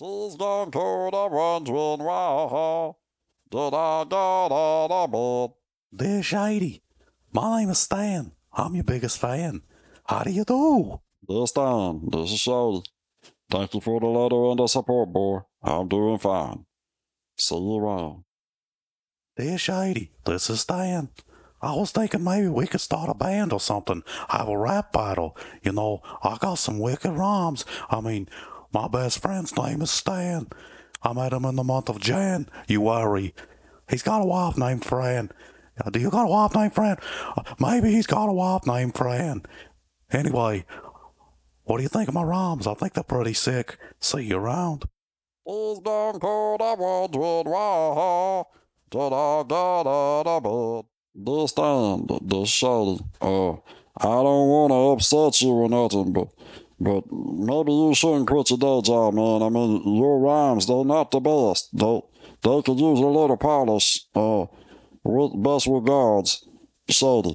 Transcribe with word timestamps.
Tis 0.00 0.34
down 0.36 0.70
to 0.70 1.10
the 1.12 1.28
wondering 1.30 2.02
why 2.02 2.92
did 3.50 3.74
I 3.74 4.04
get 4.04 4.50
out 4.50 4.88
of 4.90 5.12
bed? 5.12 5.50
Dear 5.94 6.22
Shady, 6.22 6.82
my 7.34 7.60
name 7.60 7.68
is 7.68 7.80
Stan. 7.80 8.32
I'm 8.50 8.74
your 8.74 8.84
biggest 8.84 9.18
fan. 9.18 9.60
How 10.06 10.22
do 10.22 10.30
you 10.30 10.46
do? 10.46 11.02
This 11.28 11.52
time, 11.52 12.08
this 12.08 12.32
is 12.32 12.38
Shady. 12.38 12.82
Thank 13.50 13.74
you 13.74 13.82
for 13.82 14.00
the 14.00 14.06
letter 14.06 14.42
and 14.50 14.58
the 14.60 14.68
support, 14.68 15.12
boy. 15.12 15.40
I'm 15.62 15.86
doing 15.86 16.16
fine. 16.16 16.64
See 17.36 17.56
you 17.56 17.76
around. 17.76 18.24
Dear 19.36 19.58
Shady, 19.58 20.12
this 20.24 20.48
is 20.48 20.62
Stan. 20.62 21.10
I 21.62 21.74
was 21.74 21.90
thinking 21.90 22.24
maybe 22.24 22.48
we 22.48 22.66
could 22.66 22.80
start 22.80 23.10
a 23.10 23.14
band 23.14 23.52
or 23.52 23.60
something, 23.60 24.02
I 24.30 24.38
have 24.38 24.48
a 24.48 24.56
rap 24.56 24.92
battle. 24.92 25.36
You 25.62 25.72
know, 25.72 26.00
I 26.22 26.38
got 26.40 26.54
some 26.54 26.78
wicked 26.78 27.10
rhymes. 27.10 27.66
I 27.90 28.00
mean, 28.00 28.30
my 28.72 28.88
best 28.88 29.20
friend's 29.20 29.56
name 29.56 29.82
is 29.82 29.90
Stan. 29.90 30.46
I 31.02 31.12
met 31.12 31.32
him 31.32 31.44
in 31.44 31.56
the 31.56 31.64
month 31.64 31.88
of 31.88 32.00
Jan. 32.00 32.48
You 32.68 32.82
worry. 32.82 33.34
He's 33.88 34.02
got 34.02 34.20
a 34.22 34.24
wife 34.24 34.56
named 34.58 34.84
Fran. 34.84 35.30
Uh, 35.84 35.90
Do 35.90 35.98
you 35.98 36.10
got 36.10 36.24
a 36.24 36.28
wife 36.28 36.54
named 36.54 36.74
Fran? 36.74 36.96
Uh, 37.36 37.42
Maybe 37.58 37.90
he's 37.92 38.06
got 38.06 38.28
a 38.28 38.32
wife 38.32 38.66
named 38.66 38.94
Fran. 38.94 39.42
Anyway, 40.12 40.64
what 41.64 41.78
do 41.78 41.82
you 41.82 41.88
think 41.88 42.08
of 42.08 42.14
my 42.14 42.22
rhymes? 42.22 42.66
I 42.66 42.74
think 42.74 42.92
they're 42.92 43.02
pretty 43.04 43.32
sick. 43.32 43.78
See 44.00 44.22
you 44.24 44.36
around. 44.36 44.84
Bed? 50.40 50.84
This 51.14 51.52
time, 51.52 52.06
th- 52.06 52.20
this 52.24 52.48
Shady. 52.48 53.00
Uh, 53.20 53.52
I 53.96 54.22
don't 54.22 54.48
want 54.48 54.70
to 54.70 54.76
upset 54.92 55.40
you 55.42 55.50
or 55.50 55.68
nothing, 55.68 56.12
but 56.12 56.28
but 56.80 57.04
maybe 57.12 57.72
you 57.72 57.94
shouldn't 57.94 58.26
quit 58.26 58.50
your 58.50 58.58
day 58.58 58.80
job, 58.82 59.14
man. 59.14 59.42
I 59.42 59.48
mean, 59.50 59.96
your 59.96 60.18
rhymes, 60.18 60.66
they're 60.66 60.84
not 60.84 61.10
the 61.10 61.20
best. 61.20 61.68
They, 61.76 62.00
they 62.42 62.62
could 62.62 62.80
use 62.80 63.00
a 63.00 63.06
little 63.06 63.36
polish. 63.36 64.06
Uh, 64.14 64.46
with 65.04 65.42
best 65.42 65.66
regards, 65.66 66.46
Shady. 66.88 67.34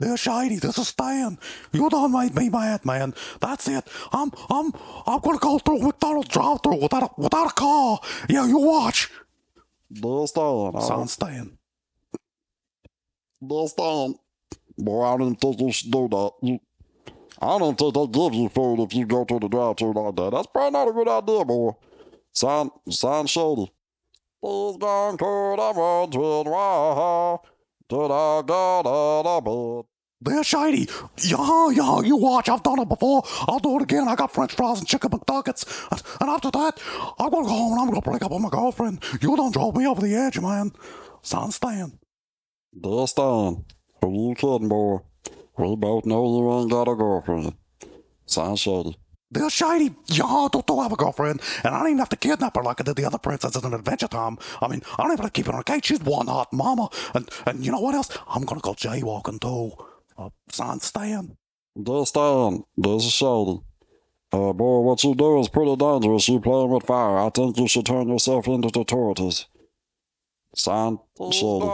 Dear 0.00 0.16
Shady, 0.16 0.56
this 0.56 0.78
is 0.78 0.88
Stan. 0.88 1.38
You 1.72 1.88
done 1.88 2.12
made 2.12 2.34
me 2.34 2.48
mad, 2.48 2.84
man. 2.84 3.14
That's 3.40 3.68
it. 3.68 3.86
I'm 4.12 4.30
I'm 4.50 4.72
I'm 5.06 5.20
gonna 5.20 5.38
go 5.38 5.58
through 5.58 5.78
McDonald's 5.80 6.28
drive 6.28 6.58
through 6.62 6.80
without 6.82 7.04
a 7.04 7.08
without 7.20 7.50
a 7.50 7.54
car. 7.54 8.00
Yeah, 8.28 8.46
you 8.46 8.58
watch. 8.58 9.10
This 9.90 10.32
time, 10.32 10.80
Son 10.80 11.06
Stan. 11.08 11.58
this 13.40 13.74
time. 13.74 14.14
Boy, 14.78 15.02
I 15.04 15.16
didn't 15.18 15.40
think 15.40 15.60
you 15.60 15.70
should 15.70 15.90
do 15.90 16.08
that. 16.08 16.32
You, 16.42 16.58
I 17.40 17.58
don't 17.58 17.78
think 17.78 17.94
they 17.94 18.06
give 18.06 18.34
you 18.34 18.48
food 18.48 18.80
if 18.80 18.94
you 18.94 19.06
go 19.06 19.24
to 19.24 19.38
the 19.38 19.48
drive-thru 19.48 19.92
like 19.92 20.16
that. 20.16 20.30
That's 20.30 20.46
probably 20.46 20.70
not 20.70 20.88
a 20.88 20.92
good 20.92 21.08
idea, 21.08 21.44
boy. 21.44 21.72
Sign, 22.32 22.70
sign 22.88 23.26
Shady. 23.26 23.72
Please 24.42 24.76
gone 24.78 25.18
to 25.18 25.24
the 25.24 25.72
wondering 25.76 26.50
why 26.50 27.38
did 27.88 28.10
I 28.10 28.42
get 28.42 28.86
out 28.88 29.26
of 29.26 29.44
bed? 29.44 29.84
Dear 30.22 30.44
Shady, 30.44 30.88
yeah, 31.24 31.70
yeah, 31.70 32.00
you 32.00 32.16
watch. 32.16 32.48
I've 32.48 32.62
done 32.62 32.78
it 32.78 32.88
before. 32.88 33.22
I'll 33.48 33.58
do 33.58 33.76
it 33.76 33.82
again. 33.82 34.06
I 34.08 34.14
got 34.14 34.32
French 34.32 34.54
fries 34.54 34.78
and 34.78 34.86
chicken 34.86 35.10
McNuggets. 35.10 35.88
And, 35.90 36.02
and 36.20 36.30
after 36.30 36.50
that, 36.52 36.80
I'm 37.18 37.30
gonna 37.30 37.46
go 37.46 37.52
home 37.52 37.72
and 37.72 37.80
I'm 37.80 37.88
gonna 37.88 38.00
break 38.00 38.22
up 38.22 38.30
with 38.30 38.40
my 38.40 38.48
girlfriend. 38.48 39.02
You 39.20 39.36
don't 39.36 39.52
drove 39.52 39.76
me 39.76 39.86
over 39.86 40.00
the 40.00 40.14
edge, 40.14 40.38
man. 40.38 40.72
Son 41.22 41.50
Stan. 41.50 41.98
This 42.72 43.12
time, 43.12 43.64
who 44.00 44.28
you 44.28 44.34
kidding, 44.36 44.68
boy? 44.68 44.98
We 45.58 45.76
both 45.76 46.06
know 46.06 46.24
you 46.24 46.60
ain't 46.60 46.70
got 46.70 46.88
a 46.88 46.94
girlfriend. 46.94 47.54
Sign 48.26 48.56
Shady. 48.56 48.96
Dear 49.32 49.48
Shady, 49.48 49.94
I 50.10 50.48
don't, 50.52 50.66
don't 50.66 50.82
have 50.82 50.92
a 50.92 50.96
girlfriend, 50.96 51.40
and 51.64 51.74
I 51.74 51.78
don't 51.78 51.88
even 51.88 51.98
have 51.98 52.10
to 52.10 52.16
kidnap 52.16 52.56
her 52.56 52.62
like 52.62 52.80
I 52.80 52.84
did 52.84 52.96
the 52.96 53.06
other 53.06 53.18
princesses 53.18 53.64
in 53.64 53.72
Adventure 53.72 54.08
Time. 54.08 54.36
I 54.60 54.68
mean, 54.68 54.82
I 54.98 55.02
don't 55.02 55.12
even 55.12 55.24
have 55.24 55.32
to 55.32 55.38
keep 55.38 55.46
her 55.46 55.54
in 55.54 55.60
a 55.60 55.64
cage. 55.64 55.86
She's 55.86 56.00
one 56.00 56.26
hot 56.26 56.52
mama. 56.52 56.90
And 57.14 57.30
and 57.46 57.64
you 57.64 57.72
know 57.72 57.80
what 57.80 57.94
else? 57.94 58.16
I'm 58.28 58.44
gonna 58.44 58.60
go 58.60 58.74
jaywalking 58.74 59.40
too. 59.40 59.72
Uh, 60.18 60.30
son 60.50 60.80
Stan. 60.80 61.36
This 61.74 62.10
time, 62.10 62.64
this 62.76 63.06
is 63.06 63.12
Shady. 63.12 63.60
Uh, 64.32 64.52
boy, 64.52 64.80
what 64.80 65.02
you 65.04 65.14
do 65.14 65.40
is 65.40 65.48
pretty 65.48 65.76
dangerous. 65.76 66.28
You 66.28 66.40
playing 66.40 66.70
with 66.70 66.84
fire. 66.84 67.18
I 67.18 67.30
think 67.30 67.58
you 67.58 67.68
should 67.68 67.86
turn 67.86 68.08
yourself 68.08 68.46
into 68.48 68.68
the 68.68 68.84
tortoise. 68.84 69.46
Shady. 70.54 71.66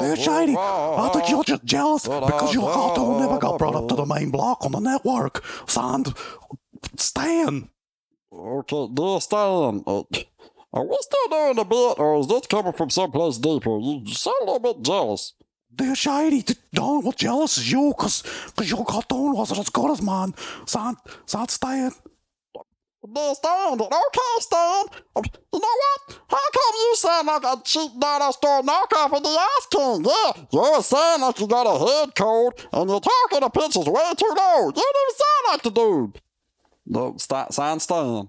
Dear 0.00 0.16
Shady, 0.16 0.56
I 0.56 1.10
think 1.12 1.30
you're 1.30 1.44
just 1.44 1.64
jealous 1.64 2.02
because 2.04 2.52
your 2.54 2.72
cartoon 2.72 3.20
never 3.20 3.38
got 3.38 3.58
brought 3.58 3.76
up 3.76 3.88
to 3.88 3.94
the 3.94 4.04
main 4.06 4.30
block 4.30 4.64
on 4.64 4.72
the 4.72 4.80
network. 4.80 5.44
Son 5.68 6.04
Stan. 6.96 7.68
Okay, 8.32 8.88
dear 8.94 9.20
Stan, 9.20 9.82
uh, 9.86 10.02
are 10.72 10.84
we 10.84 10.98
still 11.00 11.28
doing 11.30 11.56
the 11.56 11.64
bit, 11.64 11.98
or 11.98 12.20
is 12.20 12.26
this 12.26 12.46
coming 12.46 12.72
from 12.72 12.90
someplace 12.90 13.38
deeper? 13.38 13.78
You 13.78 14.04
sound 14.08 14.36
a 14.42 14.44
little 14.44 14.74
bit 14.74 14.82
jealous. 14.82 15.32
Shady, 15.94 16.42
the 16.72 16.80
only 16.80 17.04
one 17.04 17.14
jealous 17.16 17.58
is 17.58 17.70
you 17.70 17.94
because 17.96 18.22
cause 18.56 18.68
your 18.68 18.84
cartoon 18.84 19.32
wasn't 19.34 19.60
as 19.60 19.68
good 19.68 19.90
as 19.92 20.02
mine. 20.02 20.34
Son, 20.66 20.96
son 21.26 21.48
Stan. 21.48 21.92
Dear 23.06 23.34
Stan, 23.34 23.80
okay, 23.80 24.34
Stan. 24.40 24.84
Um, 25.16 25.22
You 25.52 25.60
know 25.60 25.76
what? 25.82 26.18
How 26.28 26.50
come 26.52 26.74
you 26.74 26.96
sound 26.96 27.26
like 27.28 27.44
a 27.44 27.62
cheap 27.64 27.92
dollar 27.98 28.32
store 28.32 28.62
knockoff 28.62 29.16
of 29.16 29.22
the 29.22 29.28
Ice 29.28 29.66
King? 29.70 30.04
Yeah, 30.04 30.32
you're 30.52 30.82
saying 30.82 31.20
like 31.20 31.38
you 31.38 31.46
got 31.46 31.66
a 31.66 31.78
head 31.78 32.14
cold, 32.16 32.54
and 32.72 32.90
you're 32.90 33.00
talking 33.00 33.40
to 33.40 33.50
pitches 33.50 33.86
way 33.86 34.12
too 34.16 34.34
low. 34.36 34.66
You 34.66 34.72
don't 34.72 34.96
even 35.02 35.14
sound 35.14 35.44
like 35.52 35.62
the 35.62 35.70
dude. 35.70 36.20
No, 36.86 37.14
st- 37.16 37.52
sign 37.54 37.78
Stan. 37.80 38.28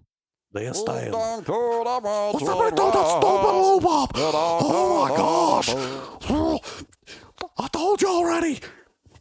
Dear 0.53 0.73
Stan. 0.73 1.11
What's 1.11 1.47
What's 1.47 2.47
happening 2.47 2.75
to 2.75 2.91
that 2.93 3.07
stupid 3.09 3.53
robot? 3.59 4.11
Oh 4.15 5.07
my 5.09 5.17
gosh. 5.17 5.69
I 7.57 7.67
told 7.69 8.01
you 8.01 8.07
already. 8.07 8.59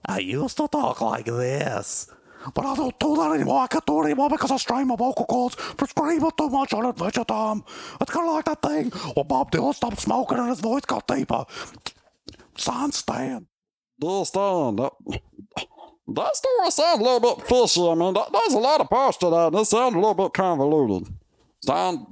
I 0.04 0.18
used 0.20 0.56
to 0.58 0.68
talk 0.68 1.00
like 1.00 1.24
this. 1.26 2.10
But 2.54 2.64
I 2.64 2.74
don't 2.74 2.98
do 2.98 3.16
that 3.16 3.32
anymore. 3.34 3.60
I 3.60 3.66
can't 3.66 3.84
do 3.86 4.02
it 4.02 4.06
anymore 4.06 4.30
because 4.30 4.50
I 4.50 4.56
strain 4.56 4.86
my 4.86 4.96
vocal 4.96 5.26
cords 5.26 5.54
for 5.54 5.86
screaming 5.86 6.30
too 6.36 6.48
much 6.48 6.72
on 6.72 6.86
Adventure 6.86 7.24
Time. 7.24 7.64
It's 8.00 8.10
kind 8.10 8.28
of 8.28 8.34
like 8.34 8.44
that 8.46 8.62
thing 8.62 8.90
where 9.14 9.24
Bob 9.24 9.50
Dylan 9.50 9.74
stopped 9.74 10.00
smoking 10.00 10.38
and 10.38 10.48
his 10.48 10.60
voice 10.60 10.84
got 10.84 11.06
deeper. 11.06 11.44
Son 12.56 12.92
Stan. 12.92 13.46
Dear 14.00 14.24
Stan, 14.24 14.76
that, 14.76 14.92
that 16.08 16.36
story 16.36 16.70
sounds 16.70 17.00
a 17.00 17.02
little 17.02 17.20
bit 17.34 17.46
fishy. 17.46 17.88
I 17.88 17.94
mean, 17.94 18.14
that, 18.14 18.32
there's 18.32 18.54
a 18.54 18.58
lot 18.58 18.80
of 18.80 18.88
parts 18.88 19.18
to 19.18 19.30
that, 19.30 19.48
and 19.48 19.56
it 19.56 19.64
sounds 19.66 19.94
a 19.94 19.98
little 19.98 20.14
bit 20.14 20.32
convoluted. 20.32 21.12
Stan, 21.60 22.06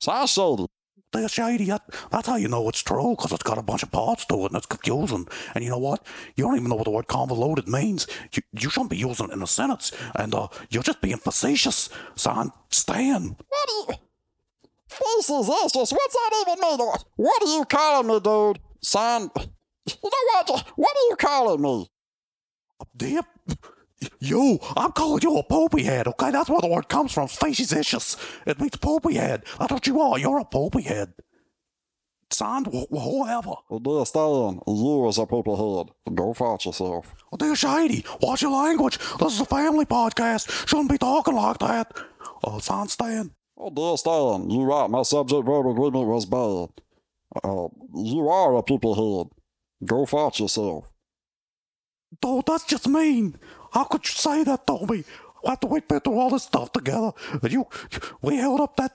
Stan 0.00 0.26
Shady. 0.26 0.66
They're 1.16 1.28
shady. 1.28 1.64
That, 1.66 1.82
that's 2.10 2.28
how 2.28 2.36
you 2.36 2.48
know 2.48 2.68
it's 2.68 2.82
true, 2.82 3.14
because 3.16 3.32
it's 3.32 3.42
got 3.42 3.58
a 3.58 3.62
bunch 3.62 3.82
of 3.82 3.90
parts 3.90 4.24
to 4.26 4.34
it 4.44 4.46
and 4.46 4.56
it's 4.56 4.66
confusing. 4.66 5.26
And 5.54 5.64
you 5.64 5.70
know 5.70 5.78
what? 5.78 6.06
You 6.36 6.44
don't 6.44 6.56
even 6.56 6.68
know 6.68 6.76
what 6.76 6.84
the 6.84 6.90
word 6.90 7.08
convoluted 7.08 7.68
means. 7.68 8.06
You, 8.32 8.42
you 8.52 8.70
shouldn't 8.70 8.90
be 8.90 8.96
using 8.96 9.30
it 9.30 9.32
in 9.32 9.42
a 9.42 9.46
sentence. 9.46 9.92
And 10.14 10.34
uh, 10.34 10.48
you're 10.70 10.82
just 10.82 11.00
being 11.00 11.18
facetious, 11.18 11.88
son. 12.14 12.52
Stan. 12.70 13.36
What 13.48 13.68
do 13.68 13.74
you... 13.74 13.98
This 14.88 15.28
is 15.28 15.46
this. 15.46 15.92
What's 15.92 15.92
that 15.92 16.44
even 16.46 16.60
mean? 16.60 16.88
What 17.16 17.42
are 17.42 17.58
you 17.58 17.64
calling 17.64 18.06
me, 18.06 18.20
dude? 18.20 18.60
Son, 18.80 19.30
you 19.34 19.94
know 20.02 20.10
what? 20.32 20.64
What 20.76 20.96
are 20.96 21.08
you 21.10 21.16
calling 21.18 21.60
me? 21.60 21.90
Dear, 22.96 23.22
you, 24.20 24.58
I'm 24.76 24.92
calling 24.92 25.22
you 25.22 25.36
a 25.38 25.42
poopy 25.42 25.82
head, 25.82 26.06
okay? 26.06 26.30
That's 26.30 26.50
where 26.50 26.60
the 26.60 26.68
word 26.68 26.88
comes 26.88 27.12
from. 27.12 27.28
Facetious. 27.28 28.16
It 28.46 28.60
means 28.60 28.76
poopy 28.76 29.14
head. 29.14 29.44
That's 29.58 29.72
what 29.72 29.86
you 29.86 30.00
are. 30.00 30.18
You're 30.18 30.38
a 30.38 30.44
poopy 30.44 30.82
head. 30.82 31.14
Wh- 32.38 32.90
whoever. 32.90 33.54
Dear 33.82 34.04
Stan, 34.04 34.60
you 34.66 35.08
as 35.08 35.18
a 35.18 35.26
people 35.26 35.84
head. 35.84 36.14
Go 36.14 36.34
fart 36.34 36.64
yourself. 36.66 37.14
Oh, 37.32 37.36
dear 37.36 37.54
Shady, 37.54 38.04
watch 38.20 38.42
your 38.42 38.50
language. 38.50 38.98
This 39.18 39.34
is 39.34 39.40
a 39.40 39.46
family 39.46 39.84
podcast. 39.84 40.68
Shouldn't 40.68 40.90
be 40.90 40.98
talking 40.98 41.34
like 41.34 41.58
that. 41.58 41.96
Oh, 42.44 42.58
son, 42.58 42.88
Stan. 42.88 43.30
Oh, 43.56 43.70
dear 43.70 43.96
Stan, 43.96 44.50
you're 44.50 44.66
right. 44.66 44.90
My 44.90 45.02
subject 45.02 45.46
verb 45.46 45.66
agreement 45.66 46.08
was 46.08 46.26
bad. 46.26 46.68
Uh, 47.44 47.68
you 47.94 48.28
are 48.28 48.56
a 48.56 48.62
people 48.62 48.94
head. 48.94 49.32
Go 49.86 50.04
fart 50.04 50.38
yourself. 50.40 50.90
Dude, 52.20 52.44
that's 52.46 52.64
just 52.64 52.88
mean. 52.88 53.36
How 53.76 53.84
could 53.84 54.08
you 54.08 54.14
say 54.14 54.42
that 54.44 54.66
to 54.68 54.86
me? 54.86 55.04
After 55.46 55.66
we'd 55.66 55.86
been 55.86 56.00
through 56.00 56.18
all 56.18 56.30
this 56.30 56.44
stuff 56.44 56.72
together, 56.72 57.12
and 57.42 57.52
you, 57.52 57.66
we 58.22 58.36
held 58.36 58.62
up 58.62 58.74
that 58.78 58.92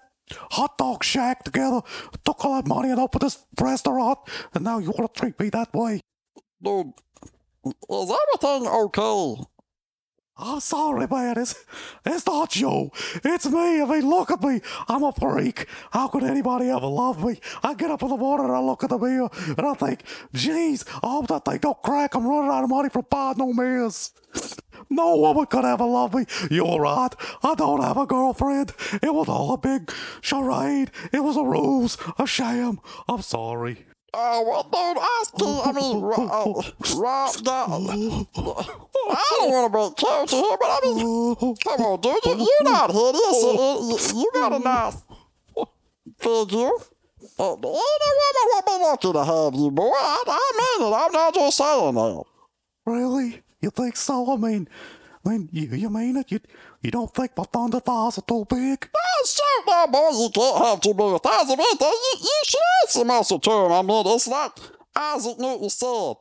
hot 0.49 0.75
dog 0.75 1.03
shack 1.03 1.43
together, 1.43 1.81
took 2.25 2.43
all 2.43 2.55
that 2.55 2.67
money 2.67 2.89
and 2.89 2.99
opened 2.99 3.21
this 3.21 3.45
restaurant, 3.59 4.17
and 4.55 4.63
now 4.63 4.79
you 4.79 4.89
want 4.89 5.13
to 5.13 5.19
treat 5.19 5.39
me 5.39 5.49
that 5.51 5.71
way? 5.71 6.01
Dude, 6.63 6.93
is 7.63 8.11
everything 8.21 8.67
okay? 8.67 9.43
I'm 10.35 10.59
sorry, 10.59 11.05
man. 11.05 11.37
It's, 11.37 11.63
it's 12.03 12.25
not 12.25 12.55
you. 12.55 12.89
It's 13.23 13.45
me. 13.45 13.81
I 13.83 13.85
mean, 13.85 14.09
look 14.09 14.31
at 14.31 14.41
me. 14.41 14.61
I'm 14.87 15.03
a 15.03 15.11
freak. 15.11 15.67
How 15.91 16.07
could 16.07 16.23
anybody 16.23 16.71
ever 16.71 16.87
love 16.87 17.23
me? 17.23 17.39
I 17.61 17.75
get 17.75 17.91
up 17.91 18.01
in 18.01 18.09
the 18.09 18.17
morning 18.17 18.47
and 18.47 18.55
I 18.55 18.59
look 18.59 18.83
at 18.83 18.89
the 18.89 18.97
mirror 18.97 19.29
and 19.55 19.67
I 19.67 19.73
think, 19.75 20.01
geez, 20.33 20.85
I 21.03 21.07
hope 21.07 21.27
that 21.27 21.45
thing 21.45 21.59
don't 21.59 21.79
crack. 21.83 22.15
I'm 22.15 22.25
running 22.25 22.49
out 22.49 22.63
of 22.63 22.69
money 22.71 22.89
for 22.89 23.03
buying 23.03 23.37
no 23.37 23.53
mirrors. 23.53 24.11
No 24.89 25.15
woman 25.15 25.45
could 25.45 25.65
ever 25.65 25.85
love 25.85 26.13
me. 26.13 26.25
You're 26.49 26.79
right. 26.79 27.09
I 27.43 27.55
don't 27.55 27.81
have 27.81 27.97
a 27.97 28.05
girlfriend. 28.05 28.73
It 29.01 29.13
was 29.13 29.27
all 29.29 29.53
a 29.53 29.57
big 29.57 29.91
charade. 30.21 30.91
It 31.11 31.23
was 31.23 31.37
a 31.37 31.43
ruse, 31.43 31.97
a 32.17 32.25
sham. 32.27 32.79
I'm 33.07 33.21
sorry. 33.21 33.85
Oh, 34.13 34.43
well, 34.43 34.67
don't 34.69 34.97
ask 34.97 35.33
still, 35.35 35.61
I 35.63 35.71
mean, 35.71 36.03
uh, 36.03 36.99
Rob, 36.99 37.35
no, 37.45 38.27
I 39.09 39.35
don't 39.39 39.51
want 39.51 39.65
to 39.65 39.69
break 39.71 39.95
character 39.95 40.35
here, 40.35 40.57
but 40.59 40.67
I 40.67 40.79
mean, 40.83 41.55
come 41.63 41.79
on, 41.79 42.01
dude, 42.01 42.25
you, 42.25 42.35
you're 42.35 42.69
not 42.69 42.91
hideous. 42.91 43.41
You, 43.41 43.53
you, 43.87 44.21
you 44.21 44.31
got 44.33 44.51
a 44.51 44.59
nice 44.59 44.97
figure. 46.19 46.71
Uh, 47.39 47.53
any 47.53 48.11
woman 48.19 48.45
would 48.51 48.65
be 48.65 48.77
lucky 48.81 49.13
to 49.13 49.23
have 49.23 49.55
you, 49.55 49.71
boy. 49.71 49.91
I, 49.95 50.23
I 50.27 50.77
mean 50.79 50.91
it. 50.91 50.95
I'm 50.95 51.11
not 51.13 51.33
just 51.33 51.57
saying 51.57 51.95
that. 51.95 52.23
Really? 52.85 53.41
You 53.61 53.69
think 53.69 53.95
so? 53.95 54.33
I 54.33 54.37
mean, 54.37 54.67
I 55.23 55.29
mean, 55.29 55.49
you, 55.51 55.67
you 55.67 55.89
mean 55.89 56.17
it? 56.17 56.31
You, 56.31 56.39
you 56.81 56.91
don't 56.91 57.13
think 57.13 57.37
my 57.37 57.43
thunder 57.43 57.79
thighs 57.79 58.17
are 58.17 58.21
too 58.21 58.45
big? 58.49 58.89
Oh, 58.95 59.25
shoot, 59.25 59.63
my 59.67 59.85
boy, 59.85 60.09
you 60.09 60.29
can't 60.33 60.65
have 60.65 60.81
too 60.81 60.93
many 60.95 61.19
thighs. 61.19 61.49
I 61.49 61.55
mean, 61.55 61.77
you, 61.79 62.13
you 62.19 62.41
should 62.45 62.59
answer 62.83 63.05
muscle 63.05 63.39
term. 63.39 63.71
I 63.71 63.81
mean, 63.83 64.03
it's 64.07 64.27
like 64.27 64.51
Isaac 64.95 65.39
Newton 65.39 65.69
said. 65.69 66.15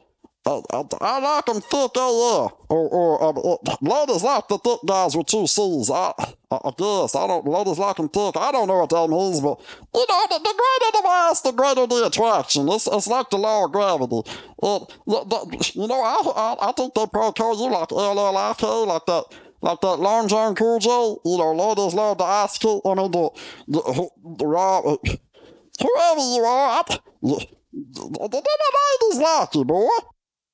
I, 0.46 0.62
I, 0.72 0.84
I 1.02 1.20
like 1.20 1.46
them 1.46 1.60
thick 1.60 1.90
AF. 1.96 2.52
Or, 2.70 2.88
or 2.88 3.24
um, 3.24 3.36
uh, 3.38 3.76
ladies 3.82 4.22
like 4.22 4.48
the 4.48 4.58
thick 4.58 4.80
guys 4.86 5.14
with 5.14 5.26
two 5.26 5.46
C's. 5.46 5.90
I, 5.90 6.12
I, 6.50 6.72
guess. 6.78 7.14
I 7.14 7.26
don't, 7.26 7.46
ladies 7.46 7.78
like 7.78 7.96
them 7.96 8.08
thick. 8.08 8.36
I 8.36 8.50
don't 8.50 8.68
know 8.68 8.78
what 8.78 8.90
that 8.90 9.08
means, 9.08 9.40
but, 9.40 9.60
you 9.94 10.06
know, 10.08 10.26
the, 10.30 10.38
the 10.38 10.54
greater 10.56 10.92
the 10.92 11.02
mass, 11.04 11.40
the 11.42 11.52
greater 11.52 11.86
the 11.86 12.06
attraction. 12.06 12.68
It's, 12.70 12.86
it's 12.86 13.06
like 13.06 13.28
the 13.28 13.36
law 13.36 13.66
of 13.66 13.72
gravity. 13.72 14.16
It, 14.16 14.94
the, 15.06 15.24
the, 15.24 15.72
you 15.74 15.86
know, 15.86 16.00
I, 16.00 16.22
I, 16.24 16.68
I 16.68 16.72
think 16.72 16.94
they 16.94 17.06
probably 17.06 17.34
call 17.34 17.56
you 17.62 17.70
like 17.70 17.90
LLIK, 17.90 18.86
like 18.86 19.06
that. 19.06 19.24
Like 19.62 19.82
that 19.82 19.96
Long 19.96 20.26
John 20.26 20.54
Cool 20.54 20.78
J, 20.78 20.88
you 20.88 21.36
know, 21.36 21.52
ladies 21.52 21.92
love 21.92 22.16
the 22.16 22.24
ice 22.24 22.56
cream. 22.56 22.80
I 22.82 22.94
mean, 22.94 23.10
the, 23.10 23.28
the, 23.68 24.08
the, 24.38 24.46
Rob, 24.46 24.84
whoever 24.84 26.20
you 26.20 26.42
are, 26.42 26.80
I, 26.80 26.82
the, 27.20 27.46
the, 27.70 28.28
the, 28.28 28.40
the 28.40 29.08
ladies 29.10 29.20
like 29.20 29.54
you, 29.54 29.64
boy. 29.66 29.86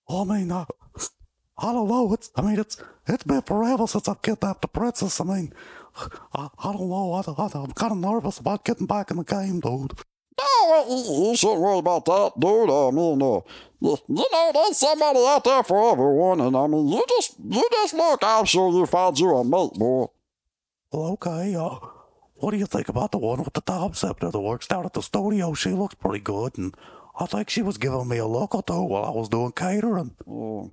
I 0.08 0.24
mean, 0.24 0.52
I, 0.52 0.66
I 1.58 1.72
don't 1.72 1.88
know. 1.88 2.12
It's, 2.12 2.30
I 2.36 2.42
mean, 2.42 2.58
it's, 2.58 2.82
it's 3.06 3.24
been 3.24 3.42
forever 3.42 3.86
since 3.86 4.08
I've 4.08 4.22
kidnapped 4.22 4.62
the 4.62 4.68
princess. 4.68 5.20
I 5.20 5.24
mean, 5.24 5.52
I, 6.34 6.48
I 6.58 6.72
don't 6.72 6.88
know. 6.88 7.12
I, 7.12 7.20
I, 7.20 7.48
I'm 7.54 7.72
kind 7.72 7.92
of 7.92 7.98
nervous 7.98 8.38
about 8.38 8.64
getting 8.64 8.86
back 8.86 9.10
in 9.10 9.16
the 9.16 9.24
game, 9.24 9.60
dude. 9.60 9.92
No, 10.38 10.86
you, 10.88 11.34
shouldn't 11.36 11.60
worry 11.60 11.78
about 11.78 12.04
that, 12.04 12.32
dude. 12.38 12.70
I 12.70 12.90
mean, 12.90 13.22
uh, 13.22 13.40
you, 13.80 14.26
know, 14.32 14.50
there's 14.52 14.76
somebody 14.76 15.20
out 15.26 15.44
there 15.44 15.62
for 15.62 15.92
everyone, 15.92 16.40
and 16.40 16.54
I 16.54 16.66
mean, 16.66 16.88
you 16.88 17.02
just, 17.08 17.36
you 17.42 17.66
just 17.72 17.94
look. 17.94 18.20
I'm 18.22 18.44
sure 18.44 18.70
you 18.70 18.84
find 18.84 19.18
you 19.18 19.34
a 19.34 19.44
mate, 19.44 19.78
boy. 19.78 20.06
Well, 20.92 21.12
okay. 21.12 21.54
Uh, 21.54 21.78
what 22.34 22.50
do 22.50 22.58
you 22.58 22.66
think 22.66 22.90
about 22.90 23.12
the 23.12 23.18
one 23.18 23.42
with 23.42 23.54
the 23.54 23.62
Tom 23.62 23.94
scepter 23.94 24.30
that 24.30 24.38
works 24.38 24.66
down 24.66 24.84
at 24.84 24.92
the 24.92 25.02
studio? 25.02 25.54
She 25.54 25.70
looks 25.70 25.94
pretty 25.94 26.20
good, 26.20 26.58
and 26.58 26.74
I 27.18 27.26
think 27.26 27.48
she 27.48 27.62
was 27.62 27.78
giving 27.78 28.08
me 28.08 28.18
a 28.18 28.26
look 28.26 28.54
or 28.54 28.62
two 28.62 28.82
while 28.82 29.04
I 29.04 29.10
was 29.10 29.30
doing 29.30 29.52
catering. 29.52 30.14
Oh, 30.28 30.70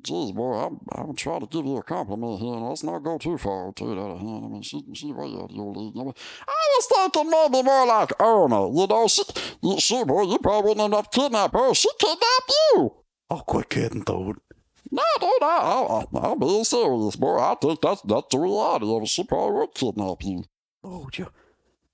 geez, 0.00 0.32
boy, 0.32 0.54
I'm, 0.54 0.80
I'm 0.92 1.14
trying 1.14 1.40
to 1.40 1.46
give 1.46 1.66
you 1.66 1.76
a 1.76 1.82
compliment 1.82 2.40
here, 2.40 2.54
and 2.54 2.66
let's 2.66 2.82
not 2.82 3.02
go 3.02 3.18
too 3.18 3.36
far 3.36 3.72
to 3.72 3.84
that. 3.84 4.00
I 4.00 4.22
mean, 4.22 4.62
she, 4.62 4.82
she 4.94 5.12
way 5.12 5.34
out 5.34 5.50
of 5.50 5.56
your 5.56 5.72
league. 5.74 5.94
I, 5.96 6.04
mean, 6.04 6.14
I 6.48 6.78
was 6.78 6.86
thinking 6.86 7.30
maybe 7.30 7.62
more 7.62 7.86
like 7.86 8.10
Irma. 8.20 8.70
You 8.74 8.86
know, 8.86 9.06
she, 9.06 9.22
you, 9.62 9.78
she, 9.78 10.02
boy, 10.04 10.22
you 10.22 10.38
probably 10.38 10.70
wouldn't 10.70 10.84
end 10.84 10.94
up 10.94 11.52
her. 11.52 11.74
She 11.74 11.90
kidnapped 11.98 12.52
you. 12.72 12.94
Oh, 13.28 13.42
quit 13.46 13.68
kidding, 13.68 14.02
dude. 14.02 14.38
No, 14.90 15.02
dude, 15.20 15.42
I, 15.42 16.04
I, 16.14 16.30
I'm 16.30 16.38
being 16.38 16.64
serious, 16.64 17.16
boy. 17.16 17.38
I 17.38 17.54
think 17.60 17.82
that's, 17.82 18.00
that's 18.02 18.28
the 18.30 18.38
reality 18.38 18.86
of 18.86 19.02
it. 19.02 19.08
She 19.08 19.24
probably 19.24 19.60
would 19.60 19.74
kidnap 19.74 20.22
you. 20.22 20.44
Oh, 20.84 21.08
dude, 21.12 21.18
you, 21.18 21.32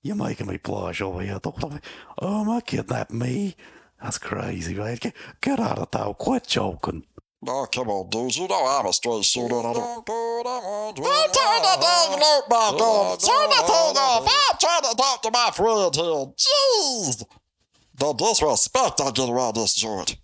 you're 0.03 0.15
making 0.15 0.47
me 0.47 0.57
blush 0.57 1.01
over 1.01 1.21
here, 1.21 1.39
dude. 1.41 1.63
I 1.63 1.69
mean, 1.69 1.81
oh, 2.19 2.43
my 2.43 2.61
kidnap 2.61 3.09
me? 3.09 3.55
That's 4.01 4.17
crazy, 4.17 4.75
man. 4.75 4.97
Get, 4.99 5.15
get 5.41 5.59
out 5.59 5.79
of 5.79 5.89
town. 5.91 6.13
Quit 6.15 6.45
joking. 6.45 7.05
Oh, 7.47 7.65
come 7.73 7.89
on, 7.89 8.09
dude. 8.09 8.35
You 8.35 8.47
know 8.47 8.65
I'm 8.65 8.85
a 8.85 8.93
straight 8.93 9.23
shooter. 9.23 9.55
And 9.55 9.67
I 9.67 9.73
don't... 9.73 10.05
Don't 10.05 11.33
turn 11.33 11.61
that 11.63 11.77
dang 11.79 12.19
alert 12.19 12.49
back 12.49 12.73
on. 12.73 13.17
Turn 13.17 13.49
that 13.49 13.65
thing 13.65 13.97
off. 13.97 14.27
I'm 14.27 14.57
trying 14.59 14.91
to 14.91 14.95
talk 14.97 15.21
to 15.23 15.31
my 15.31 15.51
friend 15.53 15.95
here. 15.95 16.33
Jeez. 16.35 17.25
The 17.95 18.13
disrespect 18.13 19.01
I 19.01 19.11
get 19.11 19.29
around 19.29 19.55
this 19.55 19.73
joint. 19.73 20.17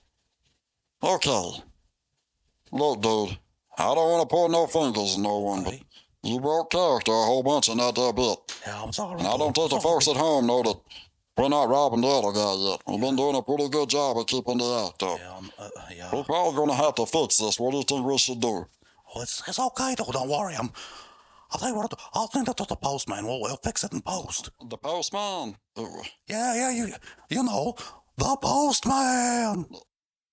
Okay. 1.01 1.51
Look, 2.71 3.01
dude. 3.01 3.37
I 3.77 3.95
don't 3.95 4.11
want 4.11 4.29
to 4.29 4.35
point 4.35 4.51
no 4.51 4.67
fingers 4.67 5.15
at 5.15 5.21
no 5.21 5.37
one, 5.39 5.63
but 5.63 5.79
you 6.23 6.39
broke 6.39 6.71
character 6.71 7.11
a 7.11 7.25
whole 7.25 7.43
bunch 7.43 7.69
in 7.69 7.77
that 7.77 7.95
there 7.95 8.13
bit. 8.13 8.37
Yeah, 8.65 8.83
I'm 8.83 8.93
sorry. 8.93 9.19
And 9.19 9.27
I 9.27 9.37
don't 9.37 9.53
think 9.55 9.69
the 9.71 9.79
folks 9.79 10.07
at 10.07 10.15
home 10.17 10.47
know 10.47 10.63
that 10.63 10.77
we're 11.37 11.49
not 11.49 11.69
robbing 11.69 12.01
the 12.01 12.07
other 12.07 12.33
guy 12.33 12.53
yet. 12.55 12.81
We've 12.87 12.99
been 12.99 13.15
doing 13.15 13.35
a 13.35 13.41
pretty 13.41 13.69
good 13.69 13.89
job 13.89 14.17
of 14.17 14.27
keeping 14.27 14.57
the 14.57 14.87
act 14.87 15.01
up. 15.03 15.19
Yeah, 15.19 15.37
um, 15.37 15.51
uh, 15.57 15.69
yeah. 15.95 16.09
We're 16.13 16.23
probably 16.25 16.57
gonna 16.57 16.75
have 16.75 16.95
to 16.95 17.05
fix 17.05 17.37
this. 17.37 17.59
What 17.59 17.71
do 17.71 17.77
you 17.77 17.83
think 17.83 18.05
we 18.05 18.17
should 18.17 18.41
do? 18.41 18.65
Oh, 19.15 19.21
it's, 19.21 19.41
it's 19.47 19.59
okay, 19.59 19.95
though. 19.97 20.11
Don't 20.11 20.29
worry. 20.29 20.55
I'm, 20.55 20.69
I'll 21.51 21.59
tell 21.59 21.69
you 21.69 21.75
what. 21.75 21.93
I'll 22.13 22.29
send 22.29 22.47
it 22.47 22.57
to 22.57 22.65
the 22.65 22.75
postman. 22.75 23.25
We'll, 23.25 23.41
we'll 23.41 23.55
fix 23.57 23.83
it 23.83 23.93
in 23.93 24.01
post. 24.01 24.51
The 24.69 24.77
postman? 24.77 25.55
Uh, 25.75 25.85
Yeah, 26.27 26.53
yeah, 26.55 26.71
you, 26.71 26.93
you 27.29 27.43
know, 27.43 27.75
the 28.17 28.37
postman. 28.41 29.65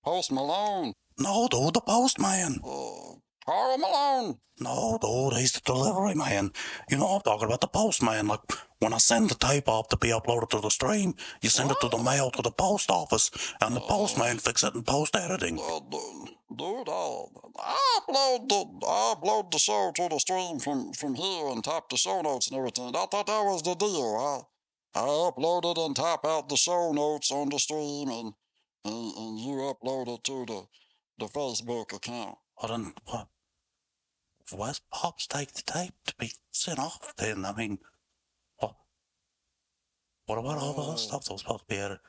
Post 0.03 0.31
Malone? 0.31 0.93
No, 1.17 1.47
dude, 1.49 1.73
the 1.73 1.81
postman. 1.81 2.59
Uh, 2.63 3.15
Carl 3.47 3.77
Malone? 3.77 4.39
No, 4.59 4.97
dude, 5.01 5.39
he's 5.39 5.53
the 5.53 5.61
delivery 5.61 6.15
man. 6.15 6.51
You 6.89 6.97
know, 6.97 7.07
I'm 7.07 7.21
talking 7.21 7.45
about 7.45 7.61
the 7.61 7.67
postman. 7.67 8.27
Like, 8.27 8.41
when 8.79 8.91
I 8.91 8.97
send 8.97 9.29
the 9.29 9.35
tape 9.35 9.69
up 9.69 9.87
to 9.87 9.97
be 9.97 10.09
uploaded 10.09 10.49
to 10.49 10.59
the 10.59 10.69
stream, 10.69 11.15
you 11.41 11.47
send 11.47 11.71
it 11.71 11.79
to 11.79 11.87
the 11.87 11.97
mail 11.97 12.29
to 12.31 12.41
the 12.41 12.51
post 12.51 12.91
office, 12.91 13.31
and 13.61 13.73
the 13.73 13.79
postman 13.79 14.39
fix 14.39 14.63
it 14.65 14.75
in 14.75 14.83
post 14.83 15.15
editing. 15.15 15.59
Uh, 15.59 15.79
dude, 15.79 16.89
I, 16.89 17.23
I 17.57 17.99
upload 18.01 18.49
the 18.49 18.85
I 18.85 19.15
upload 19.15 19.51
the 19.51 19.59
show 19.59 19.93
to 19.95 20.09
the 20.09 20.19
stream 20.19 20.59
from, 20.59 20.91
from 20.91 21.15
here 21.15 21.47
and 21.47 21.63
type 21.63 21.87
the 21.89 21.95
show 21.95 22.19
notes 22.19 22.49
and 22.49 22.57
everything. 22.57 22.89
I 22.89 23.05
thought 23.05 23.27
that 23.27 23.43
was 23.45 23.63
the 23.63 23.75
deal. 23.75 24.45
I 24.95 24.99
I 24.99 25.03
uploaded 25.31 25.77
and 25.85 25.95
type 25.95 26.25
out 26.25 26.49
the 26.49 26.57
show 26.57 26.91
notes 26.91 27.31
on 27.31 27.47
the 27.47 27.59
stream 27.59 28.09
and 28.09 28.33
and, 28.83 29.13
and 29.15 29.39
you 29.39 29.55
upload 29.71 30.09
it 30.09 30.23
to 30.25 30.45
the 30.45 30.67
the 31.17 31.27
Facebook 31.27 31.93
account. 31.95 32.37
Well, 32.61 32.71
then, 32.71 32.93
what? 33.05 33.27
Where's 34.51 34.81
Pops 34.91 35.27
take 35.27 35.53
the 35.53 35.61
tape 35.61 35.93
to 36.05 36.15
be 36.17 36.31
sent 36.51 36.79
off 36.79 37.13
then? 37.17 37.43
I 37.45 37.53
mean, 37.53 37.79
what? 38.59 38.75
What 40.25 40.37
about 40.39 40.57
all 40.59 40.73
the 40.73 40.81
other 40.81 40.97
stuff 40.97 41.25
that 41.25 41.33
was 41.33 41.41
supposed 41.41 41.61
to 41.61 41.65
be 41.67 41.77
edited? 41.79 41.99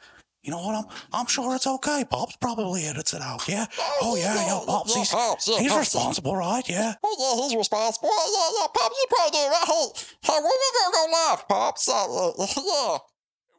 You 0.43 0.53
know 0.53 0.59
what? 0.65 0.77
I'm 0.77 0.85
I'm 1.13 1.27
sure 1.27 1.55
it's 1.57 1.67
okay. 1.67 2.05
Pops 2.09 2.37
probably 2.37 2.85
edits 2.85 3.13
it 3.13 3.21
out. 3.21 3.47
Yeah. 3.49 3.67
Oh 4.01 4.17
yeah, 4.17 4.35
yeah. 4.35 4.61
Pops, 4.65 4.95
he's, 4.95 5.11
Pops, 5.11 5.49
yeah, 5.49 5.59
he's 5.59 5.73
Pops. 5.73 5.81
responsible, 5.81 6.37
right? 6.37 6.67
Yeah. 6.69 6.95
Oh, 7.03 7.17
yeah, 7.19 7.43
he's 7.43 7.57
responsible. 7.57 8.09
Yeah, 8.09 8.33
yeah, 8.33 8.61
yeah, 8.61 8.67
Pops, 8.73 8.97
you 8.97 9.07
probably 9.11 9.31
do 9.33 9.47
right. 9.49 9.65
Hey, 9.67 10.33
hey, 10.33 10.39
when 10.39 10.45
we 10.45 10.69
gonna 10.79 10.95
go 10.95 11.13
live, 11.13 11.49
Pops? 11.49 11.89
Uh, 11.89 12.29
uh, 12.29 12.33
yeah. 12.57 12.99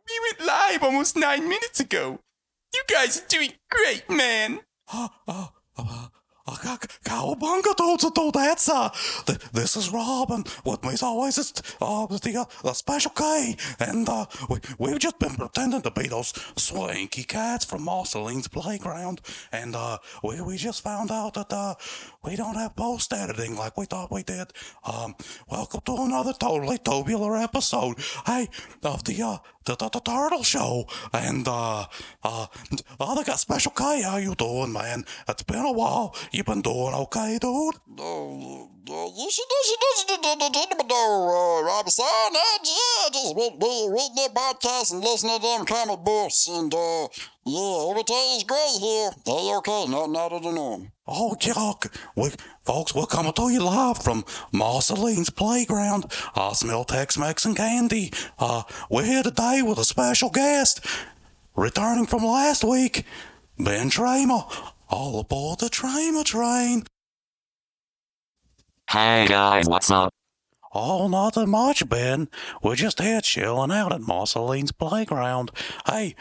We 0.08 0.20
went 0.24 0.48
live 0.48 0.84
almost 0.84 1.18
nine 1.18 1.48
minutes 1.50 1.80
ago. 1.82 2.20
You 2.74 2.82
guys 2.88 3.22
are 3.22 3.28
doing 3.28 3.54
great, 3.70 4.10
man. 4.10 4.62
Oh, 4.92 5.10
oh, 5.28 5.52
oh, 5.78 5.88
oh, 5.88 6.10
cowabunga, 6.52 7.76
dudes, 7.76 8.10
dude, 8.12 8.34
that's, 8.34 8.70
uh, 8.70 8.90
th- 9.26 9.40
this 9.52 9.76
is 9.76 9.92
Robin. 9.92 10.44
With 10.66 10.84
me 10.84 10.94
as 10.94 11.04
always 11.04 11.38
is, 11.38 11.54
uh, 11.82 12.06
the, 12.08 12.38
uh, 12.40 12.46
the 12.64 12.74
Special 12.74 13.12
K. 13.12 13.56
And, 13.80 14.08
uh, 14.08 14.26
we, 14.50 14.60
we've 14.78 15.00
just 15.00 15.20
been 15.20 15.36
pretending 15.36 15.82
to 15.82 15.92
be 15.92 16.08
those 16.08 16.34
swanky 16.56 17.24
cats 17.24 17.66
from 17.66 17.84
Marceline's 17.84 18.48
playground. 18.48 19.22
And, 19.52 19.76
uh, 19.76 19.98
we, 20.24 20.42
we 20.42 20.58
just 20.58 20.84
found 20.84 21.12
out 21.12 21.34
that, 21.36 21.52
uh, 21.52 21.76
we 22.24 22.36
don't 22.36 22.56
have 22.56 22.76
post 22.76 23.14
editing 23.14 23.56
like 23.56 23.78
we 23.78 23.86
thought 23.86 24.12
we 24.12 24.24
did. 24.24 24.52
Um, 24.84 25.16
welcome 25.50 25.82
to 25.86 25.96
another 25.96 26.34
totally 26.34 26.78
tubular 26.78 27.38
episode. 27.38 27.98
Hey, 28.26 28.50
of 28.84 29.04
the, 29.06 29.22
uh, 29.24 29.38
the, 29.66 29.76
the, 29.76 29.90
the 29.90 30.00
Turtle 30.02 30.44
Show. 30.44 30.86
And, 31.14 31.48
uh, 31.48 31.86
uh, 32.24 32.48
oh, 33.00 33.16
they 33.16 33.24
got 33.24 33.40
Special 33.40 33.72
K. 33.72 34.02
How 34.02 34.18
you 34.18 34.36
doing, 34.36 34.74
man? 34.74 35.06
It's 35.28 35.44
been 35.44 35.66
a 35.66 35.72
while. 35.72 36.16
You 36.32 36.44
been 36.44 36.62
doing 36.62 36.94
okay, 36.94 37.38
dude? 37.40 37.76
No, 37.88 38.70
should, 38.86 39.06
you 39.16 39.30
should, 39.30 40.20
no, 40.90 41.30
uh, 41.30 41.64
Robinson, 41.64 42.06
uh, 42.06 42.58
yeah, 42.64 43.10
just 43.14 43.36
read, 43.36 43.54
read, 43.62 43.90
read 43.92 44.12
their 44.16 44.30
podcasts 44.30 44.92
and 44.92 45.02
listen 45.02 45.30
to 45.30 45.42
them 45.42 45.66
comic 45.66 46.00
books, 46.00 46.48
and, 46.50 46.74
uh, 46.74 47.08
yeah, 47.46 47.92
everything 47.92 48.38
is 48.38 48.44
great 48.44 48.78
here. 48.80 49.12
Hey, 49.26 49.54
okay, 49.58 49.86
not, 49.88 50.10
not 50.10 50.34
at 50.34 50.42
the 50.42 50.52
norm. 50.52 50.92
Oh, 51.12 51.36
yuck. 51.40 51.92
We, 52.16 52.30
folks, 52.64 52.94
we're 52.94 53.08
coming 53.08 53.34
to 53.34 53.50
you 53.50 53.64
live 53.64 53.98
from 53.98 54.24
Marceline's 54.52 55.32
Playground. 55.32 56.06
I 56.36 56.54
smell 56.54 56.84
Tex-Mex 56.84 57.46
and 57.46 57.58
candy. 57.58 58.14
Uh, 58.38 58.62
we're 58.92 59.06
here 59.06 59.24
today 59.24 59.64
with 59.64 59.80
a 59.80 59.84
special 59.84 60.30
guest. 60.30 60.86
Returning 61.56 62.06
from 62.06 62.24
last 62.24 62.64
week, 62.64 63.06
Ben 63.58 63.90
Tramer. 63.90 64.46
All 64.88 65.20
aboard 65.20 65.60
the 65.60 65.66
Tramer 65.66 66.24
train. 66.24 66.84
Hey 68.90 69.26
guys, 69.28 69.68
what's 69.68 69.90
up? 69.90 70.14
Oh, 70.72 71.08
nothing 71.08 71.50
much, 71.50 71.90
Ben. 71.90 72.30
We're 72.62 72.76
just 72.76 73.02
here 73.02 73.22
chilling 73.22 73.72
out 73.72 73.92
at 73.92 74.02
Marceline's 74.02 74.72
playground. 74.72 75.50
Hey, 75.88 76.16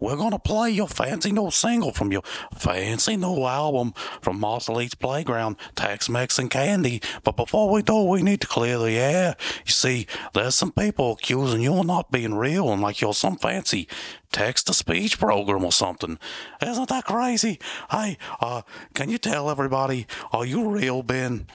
we're 0.00 0.16
gonna 0.16 0.40
play 0.40 0.70
your 0.70 0.88
fancy 0.88 1.30
new 1.30 1.52
single 1.52 1.92
from 1.92 2.10
your 2.10 2.22
fancy 2.52 3.16
new 3.16 3.44
album 3.44 3.94
from 4.20 4.40
Marceline's 4.40 4.96
playground, 4.96 5.54
Tex 5.76 6.08
Mex 6.08 6.36
and 6.36 6.50
Candy. 6.50 7.00
But 7.22 7.36
before 7.36 7.70
we 7.70 7.82
do, 7.82 8.02
we 8.02 8.22
need 8.22 8.40
to 8.40 8.48
clear 8.48 8.76
the 8.76 8.98
air. 8.98 9.36
You 9.64 9.70
see, 9.70 10.08
there's 10.34 10.56
some 10.56 10.72
people 10.72 11.12
accusing 11.12 11.62
you 11.62 11.74
of 11.74 11.86
not 11.86 12.10
being 12.10 12.34
real 12.34 12.72
and 12.72 12.82
like 12.82 13.00
you're 13.00 13.14
some 13.14 13.36
fancy 13.36 13.86
text 14.32 14.66
to 14.66 14.74
speech 14.74 15.16
program 15.16 15.64
or 15.64 15.70
something. 15.70 16.18
Isn't 16.60 16.88
that 16.88 17.04
crazy? 17.04 17.60
Hey, 17.92 18.18
uh, 18.40 18.62
can 18.94 19.10
you 19.10 19.18
tell 19.18 19.48
everybody, 19.48 20.08
are 20.32 20.44
you 20.44 20.68
real, 20.68 21.04
Ben? 21.04 21.46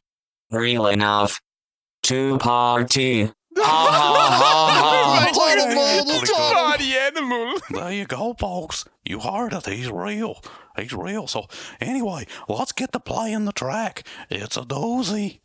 Real 0.49 0.87
enough. 0.87 1.41
To 2.03 2.37
party. 2.39 3.25
Ha 3.25 3.31
ha 3.57 3.91
ha 3.91 4.39
ha. 4.39 5.01
Animal. 7.11 7.59
There 7.69 7.91
you 7.91 8.05
go, 8.05 8.33
folks. 8.33 8.85
You 9.05 9.19
heard 9.19 9.53
it. 9.53 9.65
He's 9.65 9.91
real. 9.91 10.41
He's 10.77 10.93
real. 10.93 11.27
So, 11.27 11.47
anyway, 11.79 12.25
let's 12.47 12.71
get 12.71 12.91
to 12.93 12.99
playing 12.99 13.45
the 13.45 13.51
track. 13.51 14.03
It's 14.29 14.57
a 14.57 14.61
doozy. 14.61 15.39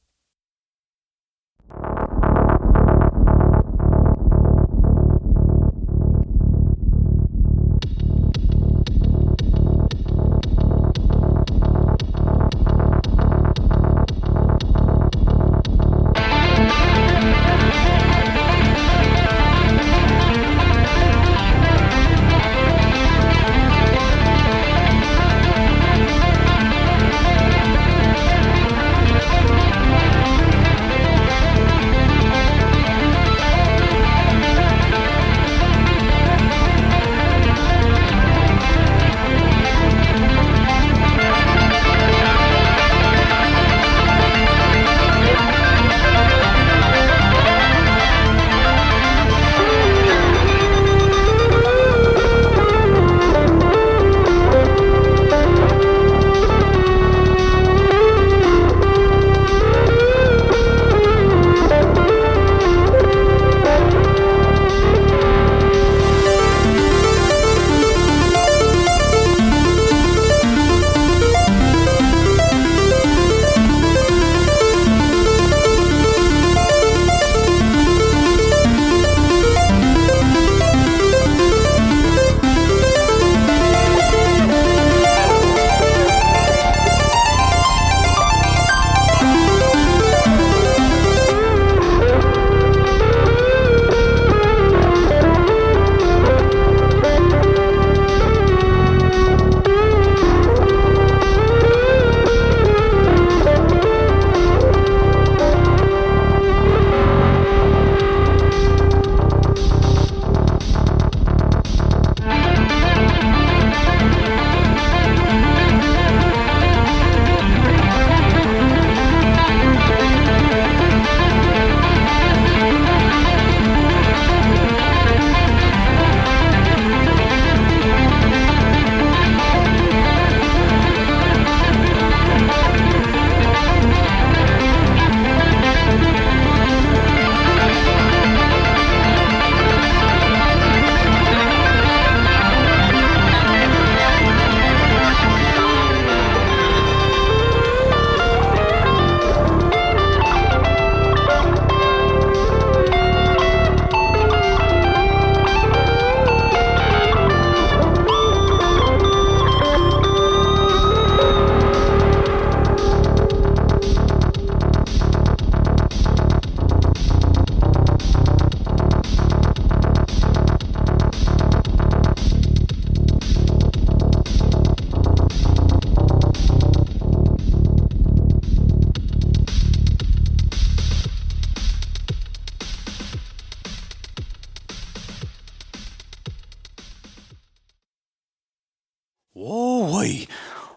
Whoa, 189.37 189.99
wee. 189.99 190.29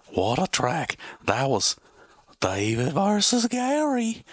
What 0.10 0.38
a 0.38 0.46
track. 0.46 0.98
That 1.24 1.50
was 1.50 1.78
David 2.42 2.92
versus 2.92 3.48
Gary. 3.48 4.26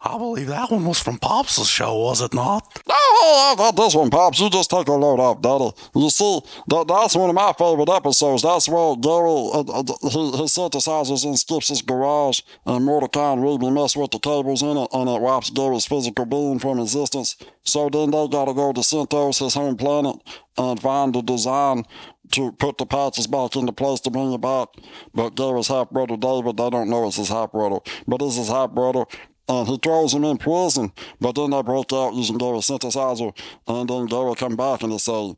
I 0.00 0.18
believe 0.18 0.46
that 0.46 0.70
one 0.70 0.84
was 0.84 1.00
from 1.00 1.18
Pops' 1.18 1.66
show, 1.66 1.98
was 1.98 2.20
it 2.20 2.32
not? 2.32 2.80
Oh, 2.88 3.52
I 3.52 3.58
got 3.58 3.74
this 3.74 3.96
one, 3.96 4.10
Pops. 4.10 4.38
You 4.38 4.50
just 4.50 4.70
take 4.70 4.86
a 4.86 4.92
load 4.92 5.18
off, 5.18 5.42
Daddy. 5.42 5.72
You 5.96 6.10
see, 6.10 6.42
that, 6.68 6.86
that's 6.86 7.16
one 7.16 7.28
of 7.28 7.34
my 7.34 7.52
favorite 7.58 7.88
episodes. 7.88 8.42
That's 8.42 8.68
where 8.68 8.94
Gary, 8.94 9.50
uh, 9.52 9.60
uh, 9.60 9.82
he, 10.10 10.30
he 10.30 10.44
synthesizes 10.44 11.24
in 11.24 11.36
Skips' 11.36 11.68
his 11.68 11.82
garage, 11.82 12.42
and 12.64 12.84
Mordecai 12.84 13.32
and 13.32 13.42
Rigby 13.42 13.70
mess 13.70 13.96
with 13.96 14.12
the 14.12 14.20
cables 14.20 14.62
in 14.62 14.76
it, 14.76 14.90
and 14.92 15.08
it 15.08 15.20
wipes 15.20 15.50
Gary's 15.50 15.86
physical 15.86 16.24
being 16.24 16.60
from 16.60 16.78
existence. 16.78 17.36
So 17.64 17.88
then 17.88 18.12
they 18.12 18.28
gotta 18.28 18.54
go 18.54 18.72
to 18.72 18.80
Centos, 18.80 19.40
his 19.40 19.54
home 19.54 19.76
planet, 19.76 20.16
and 20.56 20.80
find 20.80 21.14
the 21.14 21.22
design 21.22 21.84
to 22.32 22.52
put 22.52 22.78
the 22.78 22.86
patches 22.86 23.26
back 23.26 23.56
into 23.56 23.72
place 23.72 24.00
to 24.00 24.10
bring 24.10 24.32
it 24.32 24.40
back. 24.40 24.68
But 25.14 25.34
Gary's 25.34 25.68
half 25.68 25.90
brother 25.90 26.16
David, 26.16 26.56
they 26.56 26.70
don't 26.70 26.90
know 26.90 27.06
it's 27.06 27.16
his 27.16 27.28
half 27.28 27.52
brother, 27.52 27.80
but 28.06 28.22
it's 28.22 28.36
his 28.36 28.48
half 28.48 28.70
brother. 28.70 29.04
And 29.48 29.66
he 29.66 29.76
throws 29.78 30.14
him 30.14 30.24
in 30.24 30.38
prison, 30.38 30.92
but 31.20 31.34
then 31.34 31.50
they 31.50 31.62
break 31.62 31.92
out 31.92 32.14
using 32.14 32.38
Gary's 32.38 32.66
synthesizer, 32.66 33.36
and 33.66 33.88
then 33.90 34.06
Gary 34.06 34.34
come 34.36 34.56
back 34.56 34.82
and 34.82 34.92
they 34.92 34.98
say, 34.98 35.36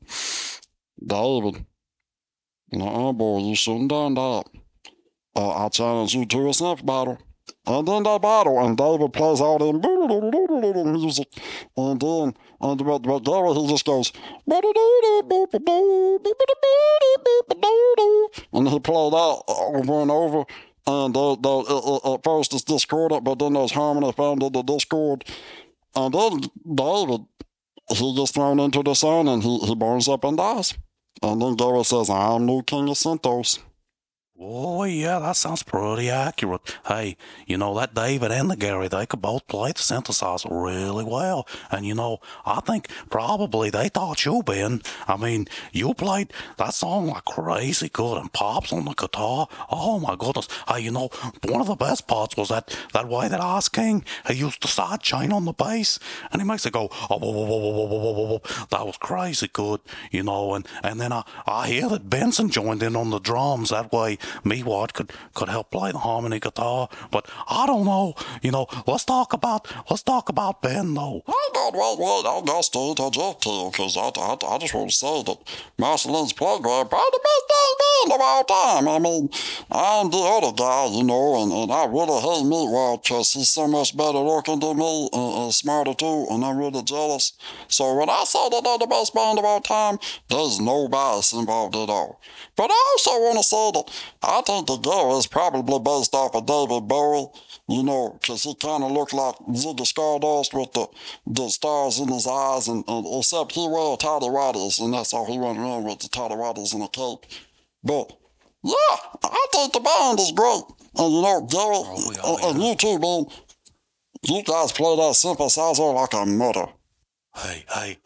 David, 1.05 1.65
no, 2.71 3.13
boy, 3.13 3.39
you 3.41 3.55
shouldn't 3.55 3.91
done 3.91 4.15
that. 4.15 4.45
Uh, 5.37 5.65
I 5.65 5.69
challenge 5.69 6.15
you 6.15 6.27
to 6.27 6.39
a 6.39 6.51
synth 6.51 6.85
battle. 6.85 7.19
And 7.67 7.89
then 7.89 8.03
they 8.03 8.19
battle, 8.19 8.59
and 8.61 8.77
David 8.77 9.13
plays 9.15 9.41
all 9.41 9.59
the 9.59 9.73
music, 10.85 11.29
and 11.77 11.99
then, 11.99 12.35
and 12.61 12.85
but, 12.85 12.99
but 12.99 13.21
Gary, 13.21 13.55
he 13.55 13.67
just 13.69 13.87
goes, 13.87 14.13
and 18.53 18.69
he 18.69 18.81
played 18.81 19.13
that 19.13 19.43
over 19.49 20.03
and 20.03 20.11
over, 20.11 20.45
and 20.87 21.15
they, 21.15 21.37
they, 21.41 21.49
uh, 21.49 21.97
uh, 21.97 22.15
at 22.15 22.25
first 22.25 22.53
it's 22.53 22.65
discordant, 22.65 23.25
but 23.25 23.39
then 23.39 23.55
there's 23.55 23.73
harmony 23.73 24.13
found 24.13 24.43
in 24.43 24.53
the 24.53 24.63
discord. 24.63 25.25
And 25.97 26.13
then 26.13 26.41
David, 26.75 27.23
he 27.89 28.15
gets 28.17 28.33
thrown 28.33 28.61
into 28.61 28.83
the 28.83 28.95
sun 28.95 29.29
and 29.29 29.43
he, 29.43 29.59
he 29.61 29.75
burns 29.75 30.09
up 30.09 30.25
and 30.25 30.37
dies. 30.37 30.75
And 31.23 31.41
then 31.41 31.55
Gary 31.55 31.85
says, 31.85 32.11
I'm 32.11 32.45
new 32.45 32.63
king 32.63 32.89
of 32.91 32.97
Centos. 32.97 33.61
Oh, 34.37 34.83
yeah, 34.83 35.21
that 35.21 35.37
sounds 35.37 35.63
pretty 35.63 36.11
accurate. 36.11 36.77
Hey, 36.87 37.17
you 37.47 37.57
know, 37.57 37.73
that 37.79 37.95
David 37.95 38.33
and 38.33 38.51
the 38.51 38.57
Gary, 38.57 38.89
they 38.89 39.07
could 39.07 39.23
both 39.23 39.47
play 39.47 39.71
the 39.71 39.79
synthesizer 39.79 40.49
really 40.51 41.05
well. 41.05 41.47
And, 41.71 41.87
you 41.87 41.95
know, 41.95 42.19
I 42.45 42.59
think 42.59 42.89
probably 43.11 43.71
they 43.71 43.89
thought 43.89 44.25
you, 44.25 44.43
Ben. 44.43 44.83
I 45.07 45.17
mean, 45.17 45.47
you 45.73 45.95
played 45.95 46.33
that 46.57 46.75
song 46.75 47.07
like 47.07 47.25
crazy 47.27 47.89
good 47.89 48.19
and 48.19 48.33
pops 48.33 48.73
on 48.73 48.87
the 48.87 48.95
guitar. 48.95 49.47
Oh, 49.71 50.01
my 50.01 50.17
goodness. 50.17 50.49
Hey, 50.67 50.81
you 50.81 50.91
know, 50.91 51.11
one 51.45 51.61
of 51.61 51.69
the 51.69 51.77
best 51.77 52.09
parts 52.09 52.37
was 52.37 52.49
that, 52.49 52.77
that 52.93 53.09
way 53.09 53.29
that 53.29 53.41
Oz 53.41 53.69
King, 53.69 54.05
he 54.27 54.35
used 54.35 54.63
the 54.63 54.69
side 54.69 55.01
chain 55.01 55.33
on 55.33 55.45
the 55.45 55.53
bass. 55.53 56.01
And 56.33 56.43
he 56.43 56.49
makes 56.49 56.67
it 56.67 56.73
go, 56.73 56.89
oh, 57.09 57.19
whoa, 57.19 57.31
whoa, 57.31 58.13
whoa, 58.13 58.43
that 58.71 58.85
was 58.85 58.97
crazy 58.97 59.49
good, 59.53 59.81
you 60.11 60.25
know. 60.25 60.55
And, 60.55 60.67
and 60.83 61.01
then 61.01 61.13
I, 61.13 61.23
I 61.47 61.69
hear 61.69 61.89
that 61.91 62.11
Benson 62.11 62.51
joined 62.51 62.83
in 62.83 62.97
on 62.97 63.11
the 63.11 63.21
drums 63.21 63.71
that 63.71 63.93
way 63.93 64.19
me 64.45 64.63
Watt 64.63 64.95
could 64.95 65.13
could 65.35 65.49
help 65.49 65.71
play 65.71 65.93
the 65.93 65.99
harmony 65.99 66.41
guitar, 66.41 66.89
but 67.11 67.29
I 67.49 67.67
don't 67.67 67.85
know. 67.85 68.15
You 68.43 68.51
know, 68.51 68.67
let's 68.87 69.05
talk 69.05 69.33
about 69.33 69.67
let's 69.91 70.03
talk 70.03 70.29
about 70.29 70.63
Ben 70.63 70.95
though. 70.95 71.23
I 71.27 71.49
don't 71.53 71.75
wait, 71.75 71.99
wait, 71.99 72.27
I 72.27 72.43
got 72.45 72.65
to 72.65 72.79
interject 72.79 73.41
because 73.45 73.97
I, 73.97 74.11
I, 74.17 74.37
I 74.55 74.59
just 74.59 74.75
want 74.75 74.91
to 74.91 74.97
say 74.97 75.23
that 75.23 75.39
Marceline's 75.79 76.33
Playground 76.33 76.89
probably 76.89 77.11
the 77.13 77.21
best 77.23 77.45
dang 77.49 77.75
band 77.81 78.13
of 78.13 78.21
all 78.21 78.45
time. 78.45 78.89
I 78.89 78.99
mean, 78.99 79.31
I'm 79.71 80.11
the 80.11 80.19
other 80.19 80.53
guy, 80.53 80.87
you 80.87 81.05
know, 81.05 81.43
and, 81.43 81.53
and 81.53 81.73
I 81.73 81.85
really 81.87 82.21
hate 82.21 82.45
Meatwad 82.45 83.03
because 83.03 83.33
he's 83.33 83.51
so 83.51 83.67
much 83.67 83.97
better 83.97 84.19
looking 84.19 84.61
than 84.61 84.79
me 84.79 85.09
and, 85.13 85.45
and 85.45 85.55
smarter 85.55 85.95
too, 85.95 86.27
and 86.31 86.45
I'm 86.45 86.59
really 86.59 86.83
jealous. 86.83 87.33
So 87.69 87.95
when 87.95 88.09
I 88.09 88.25
say 88.25 88.49
that 88.51 88.63
they're 88.65 88.79
the 88.79 88.87
best 88.87 89.15
band 89.15 89.39
of 89.39 89.45
all 89.45 89.61
time, 89.61 89.99
there's 90.29 90.61
no 90.61 90.89
bias 90.89 91.33
involved 91.33 91.77
at 91.77 91.91
all. 91.91 92.21
But 92.57 92.71
I 92.71 92.95
also 92.95 93.11
want 93.21 93.39
to 93.39 93.45
say 93.45 93.71
that 93.73 93.91
I 94.27 94.43
think 94.47 94.67
the 94.67 94.77
girl 94.79 95.19
is 95.19 95.27
probably 95.27 95.79
based 95.79 96.15
off 96.15 96.35
of 96.35 96.47
David 96.47 96.89
Bowie, 96.89 97.29
you 97.69 97.83
know, 97.83 98.19
because 98.21 98.43
he 98.43 98.55
kind 98.55 98.83
of 98.83 98.93
looked 98.93 99.13
like 99.13 99.37
Ziggy 99.51 99.87
Stardust 99.87 100.55
with 100.55 100.73
the, 100.73 100.87
the 101.27 101.49
stars 101.49 101.99
in 101.99 102.09
his 102.09 102.27
eyes, 102.27 102.69
and, 102.69 102.85
and 102.89 103.07
except 103.19 103.53
he 103.53 103.69
wore 103.69 103.99
whities, 103.99 104.81
and 104.81 104.95
that's 104.95 105.13
all 105.13 105.27
he 105.27 105.39
went 105.39 105.59
around 105.59 105.85
with, 105.85 106.01
the 106.01 106.09
whities 106.09 106.75
and 106.75 106.83
a 106.83 106.89
cape. 106.89 107.31
But, 107.83 108.13
yeah, 108.63 108.97
I 109.23 109.47
think 109.53 109.73
the 109.73 109.81
band 109.81 110.21
is 110.21 110.33
great. 110.33 110.63
And, 110.97 111.13
you 111.13 111.23
know, 111.23 111.47
Gary, 111.51 111.75
Oh, 111.77 112.13
yeah, 112.13 112.21
oh, 112.25 112.35
uh, 112.35 112.49
and, 112.49 112.57
and 112.57 112.65
you 112.65 112.75
too, 112.77 112.99
man, 112.99 113.27
you 114.23 114.43
guys 114.43 114.73
play 114.73 114.97
that 114.97 115.13
synthesizer 115.13 115.95
like 115.95 116.15
a 116.15 116.25
mother. 116.25 116.67
Hey, 117.37 117.65
hey, 117.69 117.99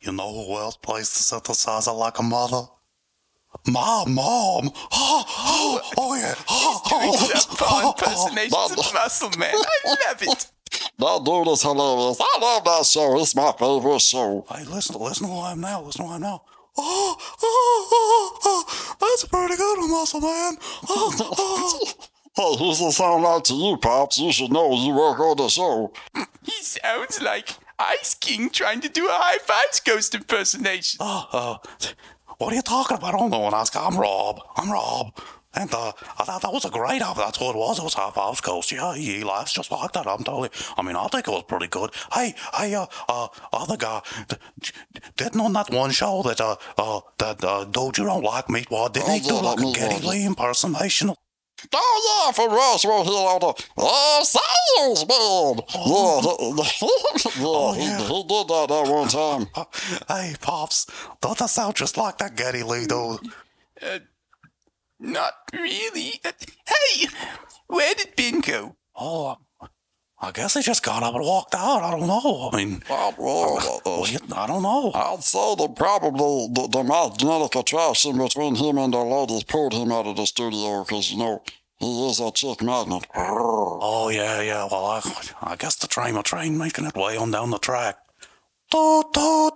you 0.00 0.12
know 0.12 0.32
who 0.32 0.56
else 0.56 0.76
plays 0.76 1.10
the 1.10 1.36
synthesizer 1.36 1.96
like 1.96 2.18
a 2.18 2.22
mother? 2.22 2.62
My 3.66 4.04
mom. 4.06 4.70
Oh, 4.92 5.24
oh, 5.28 5.80
oh 5.96 6.14
yeah. 6.16 6.34
Oh, 6.48 6.82
Doing 6.88 7.14
oh, 7.14 7.30
some 7.34 7.56
fun 7.56 7.86
impersonations 7.86 8.54
oh, 8.54 8.88
of 8.88 8.94
Muscle 8.94 9.30
Man. 9.38 9.54
I 9.54 9.96
love 10.08 10.22
it. 10.22 10.50
Dude 10.98 11.48
is 11.48 11.62
hilarious. 11.62 12.18
I 12.20 12.38
love 12.40 12.64
that 12.64 12.86
show. 12.86 13.20
It's 13.20 13.34
my 13.34 13.52
favorite 13.58 14.00
show. 14.00 14.44
Hey, 14.48 14.64
listen, 14.64 15.00
listen 15.00 15.26
to 15.26 15.32
who 15.32 15.38
I 15.38 15.52
am 15.52 15.60
now. 15.60 15.82
Listen 15.82 16.02
to 16.02 16.06
who 16.06 16.12
I 16.12 16.16
am 16.16 16.22
now. 16.22 16.42
Oh, 16.76 17.16
oh, 17.42 17.88
oh, 17.92 18.38
oh, 18.44 18.96
that's 19.00 19.24
pretty 19.26 19.56
good 19.56 19.88
muscle 19.88 20.20
man. 20.20 20.56
Oh, 20.88 21.14
oh. 21.38 21.92
Hey, 22.36 22.56
who's 22.58 22.80
it 22.80 22.90
sound 22.92 23.22
like 23.22 23.44
to 23.44 23.54
you, 23.54 23.76
Pops? 23.76 24.18
You 24.18 24.32
should 24.32 24.52
know 24.52 24.74
you 24.74 24.92
work 24.92 25.20
on 25.20 25.36
the 25.36 25.48
show. 25.48 25.92
He 26.42 26.62
sounds 26.62 27.22
like 27.22 27.50
Ice 27.78 28.14
King 28.14 28.50
trying 28.50 28.80
to 28.80 28.88
do 28.88 29.06
a 29.06 29.12
high 29.12 29.38
fives 29.38 29.78
ghost 29.78 30.16
impersonation. 30.16 30.98
Oh, 31.00 31.28
uh, 31.32 31.94
what 32.38 32.52
are 32.52 32.56
you 32.56 32.62
talking 32.62 32.96
about? 32.96 33.14
I 33.14 33.18
don't 33.18 33.30
know 33.30 33.40
what 33.40 33.54
ask. 33.54 33.74
I'm 33.76 33.96
Rob. 33.96 34.40
I'm 34.56 34.70
Rob. 34.70 35.18
And 35.56 35.72
uh, 35.72 35.92
I 36.18 36.24
thought 36.24 36.42
that 36.42 36.52
was 36.52 36.64
a 36.64 36.70
great 36.70 37.00
album. 37.00 37.22
That's 37.24 37.38
what 37.38 37.54
it 37.54 37.58
was. 37.58 37.78
It 37.78 37.84
was 37.84 37.94
half 37.94 38.16
house 38.16 38.40
coast. 38.40 38.72
Yeah, 38.72 38.94
he, 38.94 39.22
laughs 39.22 39.52
just 39.52 39.70
like 39.70 39.92
that. 39.92 40.06
I'm 40.06 40.24
telling 40.24 40.50
you. 40.52 40.64
I 40.76 40.82
mean, 40.82 40.96
I 40.96 41.06
think 41.06 41.28
it 41.28 41.30
was 41.30 41.44
pretty 41.46 41.68
good. 41.68 41.90
Hey, 42.12 42.34
hey, 42.54 42.74
uh, 42.74 42.86
uh, 43.08 43.28
other 43.52 43.76
guy, 43.76 44.02
d- 44.28 44.36
didn't 45.16 45.40
on 45.40 45.52
that 45.52 45.70
one 45.70 45.92
show 45.92 46.22
that 46.22 46.40
uh, 46.40 46.56
uh, 46.76 47.00
that 47.18 47.44
uh, 47.44 47.64
dude 47.64 47.98
you 47.98 48.04
don't 48.04 48.24
like 48.24 48.50
me, 48.50 48.64
Why 48.68 48.88
didn't 48.88 49.12
he 49.12 49.20
do 49.20 49.34
like 49.40 49.60
a 49.60 49.72
Geddy. 49.72 50.04
Lee 50.04 50.26
impersonation? 50.26 51.14
Oh, 51.72 52.24
yeah, 52.26 52.32
for 52.32 52.48
Roswell 52.48 53.04
Hill 53.04 53.14
on 53.14 53.40
the 53.40 53.64
uh, 53.78 54.24
salesman. 54.24 55.64
Oh, 55.76 57.74
yeah, 57.76 57.84
yeah, 57.84 57.98
yeah. 57.98 57.98
He, 57.98 58.14
he 58.14 58.22
did 58.24 58.48
that 58.48 58.66
that 58.68 58.92
one 58.92 59.08
time. 59.08 59.46
Uh, 59.54 59.64
hey, 60.08 60.34
pops, 60.40 60.86
don't 61.20 61.38
that 61.38 61.50
sound 61.50 61.76
just 61.76 61.96
like 61.96 62.18
that 62.18 62.36
Geddy 62.36 62.62
Lee 62.62 62.86
dude? 62.86 63.20
Not 65.00 65.34
really. 65.52 66.20
Uh, 66.24 66.32
hey, 66.66 67.06
where 67.66 67.94
did 67.94 68.16
Ben 68.16 68.40
go? 68.40 68.76
Oh, 68.96 69.36
I 70.24 70.30
guess 70.32 70.54
he 70.54 70.62
just 70.62 70.82
got 70.82 71.02
up 71.02 71.14
and 71.14 71.22
walked 71.22 71.54
out. 71.54 71.82
I 71.82 71.90
don't 71.90 72.06
know. 72.06 72.48
I 72.50 72.56
mean, 72.56 72.82
Well, 72.88 73.14
well, 73.18 73.58
uh, 73.58 73.78
well, 73.84 74.06
I 74.34 74.46
don't 74.46 74.62
know. 74.62 74.90
I'd 74.94 75.22
say 75.22 75.54
that 75.56 75.76
probably 75.76 76.48
the, 76.50 76.66
the 76.68 76.82
magnetic 76.82 77.54
attraction 77.54 78.16
between 78.16 78.54
him 78.54 78.78
and 78.78 78.94
the 78.94 78.98
ladies 79.04 79.44
pulled 79.44 79.74
him 79.74 79.92
out 79.92 80.06
of 80.06 80.16
the 80.16 80.24
studio 80.24 80.82
because, 80.82 81.12
you 81.12 81.18
know, 81.18 81.42
he 81.78 82.08
is 82.08 82.20
a 82.20 82.30
chick 82.30 82.62
magnet. 82.62 83.06
Oh 83.14 84.08
yeah, 84.08 84.40
yeah. 84.40 84.66
Well, 84.70 84.86
I, 84.86 85.02
I 85.42 85.56
guess 85.56 85.76
the 85.76 85.88
train, 85.88 86.16
a 86.16 86.22
train 86.22 86.56
making 86.56 86.86
its 86.86 86.94
way 86.94 87.18
on 87.18 87.30
down 87.30 87.50
the 87.50 87.58
track. 87.58 87.98
Toot 88.70 89.12
toot. 89.12 89.53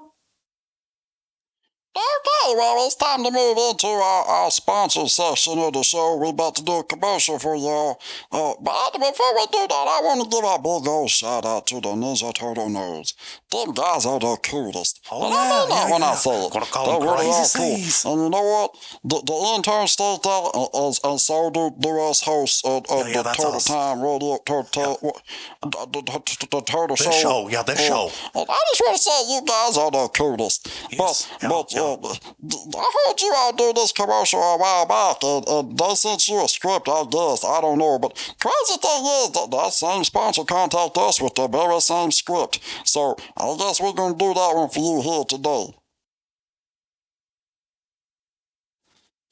Well, 2.56 2.86
it's 2.86 2.94
time 2.96 3.24
to 3.24 3.30
move 3.30 3.58
into 3.58 3.86
our, 3.86 4.24
our 4.24 4.50
sponsor 4.50 5.06
section 5.06 5.58
of 5.58 5.72
the 5.74 5.82
show. 5.82 6.16
We're 6.16 6.30
about 6.30 6.56
to 6.56 6.64
do 6.64 6.72
a 6.78 6.84
commercial 6.84 7.38
for 7.38 7.54
y'all. 7.54 8.00
Uh, 8.32 8.54
but 8.60 8.92
before 8.94 9.34
we 9.36 9.46
do 9.46 9.66
that, 9.68 9.86
I 9.88 10.00
want 10.02 10.22
to 10.24 10.28
give 10.30 10.44
a 10.44 10.58
big 10.58 10.88
old 10.88 11.10
shout 11.10 11.44
out 11.44 11.66
to 11.68 11.76
the 11.80 11.88
Ninja 11.90 12.32
Turtle 12.34 12.68
nerds. 12.68 13.14
Them 13.50 13.72
guys 13.74 14.06
are 14.06 14.18
the 14.18 14.36
coolest. 14.42 15.00
Oh, 15.10 15.24
and 15.26 15.34
I 15.34 15.48
mean 15.48 15.68
yeah, 15.70 15.74
that 15.76 15.86
yeah, 15.88 15.92
when 15.92 16.02
I 16.02 16.06
yeah. 16.10 16.14
say 16.14 16.46
it. 16.46 16.52
Gonna 16.52 16.66
call 16.66 16.86
They 16.86 17.06
them 17.06 17.14
really 17.14 17.26
crazy 17.26 17.58
cool. 17.58 18.12
And 18.12 18.22
you 18.24 18.30
know 18.30 18.42
what? 18.44 18.70
The, 19.04 19.22
the 19.26 19.52
intern 19.56 19.86
stays 19.86 20.18
there, 20.24 20.42
and, 20.54 20.68
and, 20.74 20.98
and 21.04 21.20
so 21.20 21.50
do, 21.50 21.70
do 21.78 22.00
us 22.00 22.22
hosts 22.22 22.62
of, 22.64 22.84
of 22.90 23.06
Yeah, 23.08 23.14
yeah, 23.16 23.22
the 23.22 23.32
Turtle 23.32 23.54
us. 23.56 23.64
Time 23.66 24.00
Radio, 24.02 24.38
tur- 24.46 24.66
tur- 24.72 24.96
what- 25.00 25.22
the, 25.62 25.68
the, 25.92 26.02
the, 26.02 26.46
the 26.50 26.60
Turtle 26.62 26.96
This 26.96 27.04
Show. 27.06 27.10
show, 27.44 27.48
yeah, 27.48 27.62
this 27.62 27.78
Uh, 27.80 27.88
show. 27.88 28.10
and 28.34 28.46
I 28.48 28.58
just 28.72 28.80
want 28.80 28.96
to 28.96 29.02
say 29.02 29.32
you 29.34 29.40
guys 29.46 29.76
are 29.76 29.90
the 29.90 30.08
coolest. 30.08 30.68
Yes, 30.90 31.28
but 31.40 31.42
yeah, 31.42 31.48
but 31.48 31.72
yeah. 31.72 31.80
uh, 31.82 32.32
I 32.40 32.92
heard 33.06 33.20
you 33.20 33.32
all 33.34 33.52
do 33.52 33.72
this 33.72 33.90
commercial 33.90 34.40
a 34.40 34.56
while 34.56 34.86
back, 34.86 35.24
and, 35.24 35.48
and 35.48 35.76
they 35.76 35.94
sent 35.96 36.28
you 36.28 36.44
a 36.44 36.48
script, 36.48 36.88
I 36.88 37.04
guess. 37.10 37.44
I 37.44 37.60
don't 37.60 37.78
know. 37.78 37.98
But 37.98 38.14
crazy 38.38 38.78
thing 38.80 39.04
is 39.06 39.32
that 39.32 39.48
that 39.50 39.72
same 39.72 40.04
sponsor 40.04 40.44
contacted 40.44 41.02
us 41.02 41.20
with 41.20 41.34
the 41.34 41.48
very 41.48 41.80
same 41.80 42.12
script. 42.12 42.60
So 42.84 43.16
I 43.36 43.56
guess 43.58 43.80
we're 43.80 43.92
going 43.92 44.12
to 44.12 44.18
do 44.18 44.34
that 44.34 44.52
one 44.54 44.68
for 44.68 44.78
you 44.78 45.02
here 45.02 45.24
today. 45.24 45.77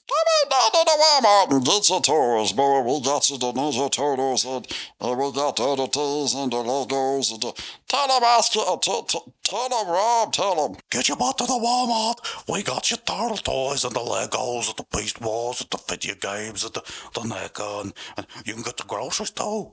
Come 0.09 0.29
on 0.37 0.49
down 0.51 0.71
to 0.71 0.85
the 0.85 1.03
Walmart 1.03 1.57
and 1.57 1.65
get 1.67 1.89
your 1.89 2.01
toys, 2.01 2.53
boy. 2.53 2.81
We 2.83 3.01
got 3.03 3.29
you 3.29 3.39
the 3.39 3.53
Ninja 3.53 3.91
Turtles, 3.91 4.45
and, 4.45 4.67
and 5.01 5.19
we 5.19 5.33
got 5.33 5.57
the 5.57 5.65
other 5.65 5.83
and 5.83 6.53
the 6.53 6.57
Legos. 6.63 7.33
And 7.33 7.43
the, 7.43 7.53
tell 7.89 8.07
them, 8.07 8.23
ask 8.23 8.55
you, 8.55 8.63
uh, 8.63 8.77
t- 8.77 9.03
t- 9.09 9.19
tell 9.43 9.69
them, 9.69 9.89
Rob, 9.89 10.33
tell 10.33 10.69
them. 10.69 10.79
Get 10.91 11.09
your 11.09 11.17
butt 11.17 11.39
to 11.39 11.45
the 11.47 11.55
Walmart. 11.55 12.19
We 12.49 12.63
got 12.63 12.89
your 12.91 12.99
turtle 12.99 13.37
toys 13.37 13.85
and 13.85 13.95
the 13.97 14.01
Legos 14.01 14.69
and 14.69 14.77
the 14.79 14.87
Beast 14.97 15.21
Wars 15.21 15.61
and 15.63 15.71
the 15.71 15.83
video 15.89 16.15
games 16.15 16.63
and 16.65 16.75
the, 16.75 16.83
the 17.15 17.21
NECA 17.23 17.83
and, 17.83 17.93
and 18.17 18.27
you 18.45 18.55
can 18.55 18.63
get 18.63 18.77
the 18.77 18.85
groceries 18.85 19.31
too. 19.33 19.43
All 19.43 19.73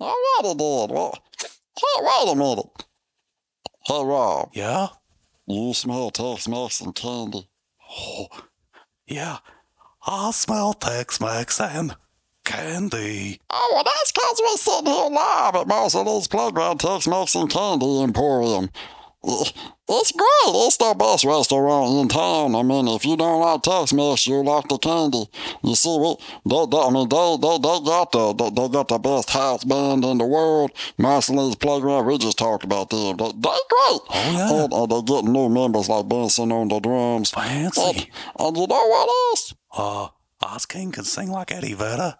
right, 0.00 0.42
then. 0.42 0.56
Well, 0.58 1.16
hey, 1.40 2.00
wait 2.00 2.32
a 2.32 2.34
minute. 2.34 2.84
Hey, 3.84 4.04
Rob, 4.04 4.50
Yeah? 4.54 4.88
you 5.46 5.72
smell 5.74 6.10
Tex-Mex 6.10 6.80
and 6.80 6.94
candy. 6.94 7.48
Oh, 7.96 8.26
yeah. 9.06 9.38
I 10.04 10.32
smell 10.32 10.74
Tex-Mex 10.74 11.60
and 11.60 11.94
candy. 12.44 13.40
Oh, 13.50 13.70
well, 13.72 13.84
that's 13.84 14.10
because 14.10 14.42
we're 14.42 14.56
sitting 14.56 14.92
here 14.92 15.10
live 15.10 15.54
at 15.54 15.68
Marceline's 15.68 16.26
Playground 16.26 16.78
Tex-Mex 16.78 17.36
and 17.36 17.48
Candy 17.48 18.02
Emporium. 18.02 18.68
It's 19.24 20.12
great. 20.12 20.66
It's 20.66 20.76
the 20.78 20.94
best 20.98 21.24
restaurant 21.24 22.00
in 22.00 22.08
town. 22.08 22.54
I 22.54 22.62
mean, 22.62 22.88
if 22.88 23.04
you 23.04 23.16
don't 23.16 23.40
like 23.40 23.62
Tex-Mex, 23.62 24.26
you 24.26 24.42
like 24.42 24.66
the 24.68 24.78
candy. 24.78 25.26
You 25.62 25.74
see, 25.74 25.96
we, 25.96 26.16
they, 26.46 26.66
they, 26.66 26.78
I 26.78 26.90
mean, 26.90 27.08
they, 27.08 27.36
they, 27.40 27.58
they 27.58 27.80
got 27.84 28.10
the, 28.10 28.32
they, 28.32 28.50
they 28.50 28.68
got 28.68 28.88
the 28.88 28.98
best 28.98 29.30
house 29.30 29.64
band 29.64 30.04
in 30.04 30.18
the 30.18 30.24
world. 30.26 30.72
Marceline's 30.98 31.56
Playground, 31.56 32.06
we 32.06 32.18
just 32.18 32.38
talked 32.38 32.64
about 32.64 32.90
them. 32.90 33.16
They, 33.16 33.32
they're 33.36 33.66
great. 33.70 34.00
Oh, 34.08 34.32
yeah. 34.32 34.64
And, 34.64 34.72
and 34.72 34.90
they're 34.90 35.02
getting 35.02 35.32
new 35.32 35.48
members 35.48 35.88
like 35.88 36.08
Benson 36.08 36.50
on 36.50 36.68
the 36.68 36.80
drums. 36.80 37.32
And, 37.36 37.72
Fancy. 37.74 38.10
and 38.38 38.56
you 38.56 38.66
know 38.66 38.86
what 38.88 39.08
else? 39.08 39.54
Uh, 39.72 40.08
Oz 40.42 40.66
King 40.66 40.90
can 40.90 41.04
sing 41.04 41.30
like 41.30 41.52
Eddie 41.52 41.74
Vedder. 41.74 42.16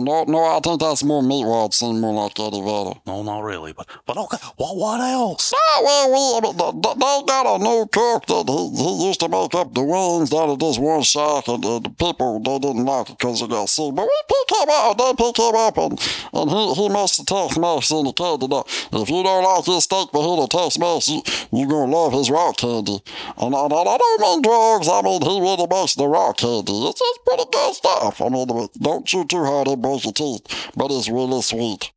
No, 0.00 0.24
no, 0.24 0.44
I 0.44 0.60
think 0.60 0.80
that's 0.80 1.04
more 1.04 1.22
Meatwad 1.22 1.74
seem 1.74 2.00
more 2.00 2.24
like 2.24 2.38
Eddie 2.40 2.62
Vedder. 2.62 3.00
No, 3.06 3.22
not 3.22 3.40
really. 3.40 3.72
But 3.72 3.86
but 4.06 4.16
okay. 4.16 4.38
What 4.56 4.76
what 4.76 5.00
else? 5.00 5.52
Oh, 5.54 5.82
well, 5.84 6.06
we, 6.10 6.20
I 6.38 6.40
mean, 6.40 6.56
they, 6.56 6.92
they 6.94 7.22
got 7.26 7.46
a 7.46 7.58
new 7.62 7.86
cook 7.92 8.26
that 8.26 8.46
he, 8.48 8.82
he 8.82 9.06
used 9.08 9.20
to 9.20 9.28
make 9.28 9.54
up 9.54 9.74
the 9.74 9.82
wings 9.82 10.32
out 10.32 10.48
of 10.48 10.58
this 10.58 10.78
one 10.78 11.02
shack, 11.02 11.48
and, 11.48 11.64
and 11.64 11.84
the 11.84 11.90
people, 11.90 12.40
they 12.40 12.58
didn't 12.58 12.84
like 12.84 13.10
it 13.10 13.18
because 13.18 13.42
it 13.42 13.50
got 13.50 13.68
sick. 13.68 13.94
But 13.94 14.08
we 14.08 14.18
pick 14.28 14.56
him 14.56 14.68
up, 14.68 14.98
they 14.98 15.12
pick 15.14 15.36
him 15.38 15.54
up, 15.54 15.76
and, 15.78 15.92
and 16.32 16.50
he, 16.50 16.74
he 16.74 16.88
must 16.88 17.18
have 17.18 17.26
text 17.26 17.58
message 17.58 17.92
indicated 17.92 18.50
that 18.50 18.64
if 18.92 19.10
you 19.10 19.22
don't 19.22 19.44
like 19.44 19.64
his 19.64 19.84
steak, 19.84 20.08
but 20.12 20.22
he'll 20.22 20.48
text 20.48 20.78
message, 20.78 21.14
you, 21.14 21.22
you're 21.52 21.68
going 21.68 21.90
to 21.90 21.96
love 21.96 22.12
his 22.12 22.30
rock 22.30 22.56
candy. 22.56 22.98
And, 23.36 23.54
and, 23.54 23.72
and 23.72 23.88
I 23.88 23.96
don't 23.96 24.20
mean 24.20 24.42
drugs, 24.42 24.88
I 24.88 25.02
mean, 25.02 25.20
he 25.22 25.40
really 25.40 25.66
makes 25.68 25.94
the 25.94 26.08
rock 26.08 26.38
candy. 26.38 26.88
It's, 26.88 27.00
it's 27.02 27.18
pretty 27.26 27.44
good 27.52 27.74
stuff. 27.74 28.20
I 28.20 28.28
mean, 28.28 28.48
don't 28.80 29.06
chew 29.06 29.24
too 29.24 29.44
hard, 29.44 29.68
it 29.68 29.80
breaks 29.90 30.04
your 30.04 30.12
teeth, 30.12 30.70
but 30.76 30.90
it's 30.90 31.08
really 31.08 31.42
sweet. 31.42 31.92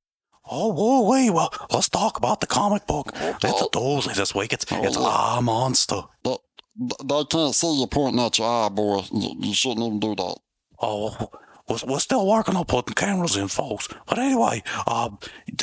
Oh, 0.50 0.74
whoa, 0.74 1.10
wait. 1.10 1.30
Well, 1.30 1.54
let's 1.72 1.90
talk 1.90 2.18
about 2.18 2.42
the 2.42 2.48
comic 2.48 2.86
book. 2.86 3.12
It's 3.16 3.62
a 3.62 3.66
doozy 3.70 4.14
this 4.16 4.36
week. 4.36 4.52
It's 4.52 4.66
it's 4.70 4.98
Ah 5.00 5.40
Monster. 5.42 6.02
They, 6.24 6.36
they 7.04 7.24
can't 7.26 7.56
see 7.56 7.80
you 7.80 7.88
pointing 7.88 8.24
at 8.24 8.38
your 8.38 8.48
eye, 8.48 8.70
boy. 8.70 9.04
You, 9.14 9.36
you 9.40 9.54
shouldn't 9.54 9.86
even 9.86 10.00
do 10.00 10.16
that. 10.16 10.36
Oh, 10.82 11.30
we're, 11.70 11.78
we're 11.88 12.00
still 12.00 12.28
working 12.28 12.58
on 12.58 12.66
putting 12.66 12.94
cameras 12.94 13.38
in, 13.38 13.48
folks. 13.48 13.88
But 14.06 14.20
anyway, 14.20 14.64
um, 14.86 15.18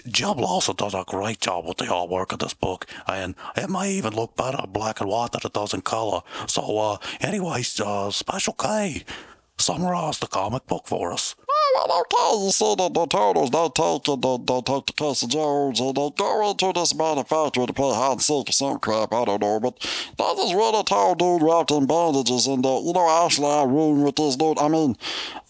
Jeb 0.09 0.39
Lawson 0.39 0.77
does 0.77 0.95
a 0.95 1.05
great 1.07 1.41
job 1.41 1.67
with 1.67 1.77
the 1.77 1.85
artwork 1.85 2.33
of 2.33 2.39
this 2.39 2.55
book, 2.55 2.87
and 3.07 3.35
it 3.57 3.69
may 3.69 3.93
even 3.93 4.15
look 4.15 4.35
better 4.35 4.63
in 4.65 4.73
black 4.73 5.03
and 5.03 5.11
white 5.11 5.33
than 5.33 5.43
it 5.45 5.53
does 5.53 5.75
in 5.75 5.83
color. 5.83 6.23
So, 6.47 6.79
uh, 6.79 6.97
anyways, 7.21 7.81
uh, 7.81 8.11
Special 8.11 8.55
K, 8.55 9.05
summarize 9.59 10.21
the 10.21 10.27
comic 10.27 10.67
book 10.67 10.87
for 10.87 11.13
us. 11.13 11.35
Well, 11.75 12.01
okay, 12.01 12.45
you 12.45 12.51
see 12.51 12.75
that 12.77 12.95
the 12.95 13.07
turtles, 13.07 13.51
they 13.51 13.69
take 13.75 14.09
it, 14.09 14.23
they, 14.23 14.37
they 14.39 14.61
take 14.63 14.87
the 14.87 14.93
Casey 14.97 15.27
Jones, 15.29 15.79
and 15.79 15.97
they 15.97 16.11
go 16.17 16.51
into 16.51 16.73
this 16.73 16.95
manufacturer 16.95 17.67
to 17.67 17.73
play 17.73 17.95
hide 17.95 18.13
and 18.13 18.23
seek 18.23 18.49
or 18.49 18.53
some 18.53 18.79
crap, 18.81 19.13
I 19.13 19.25
don't 19.25 19.41
know, 19.41 19.61
but 19.61 19.79
there's 20.19 20.37
this 20.37 20.53
really 20.53 20.83
tall 20.83 21.15
dude 21.15 21.43
wrapped 21.43 21.71
in 21.71 21.87
bandages, 21.87 22.47
and, 22.47 22.65
uh, 22.67 22.81
you 22.83 22.93
know, 22.93 23.25
actually, 23.25 23.47
I 23.47 23.65
roomed 23.65 24.05
with 24.05 24.17
this 24.17 24.37
dude, 24.37 24.59
I 24.59 24.69
mean, 24.69 24.97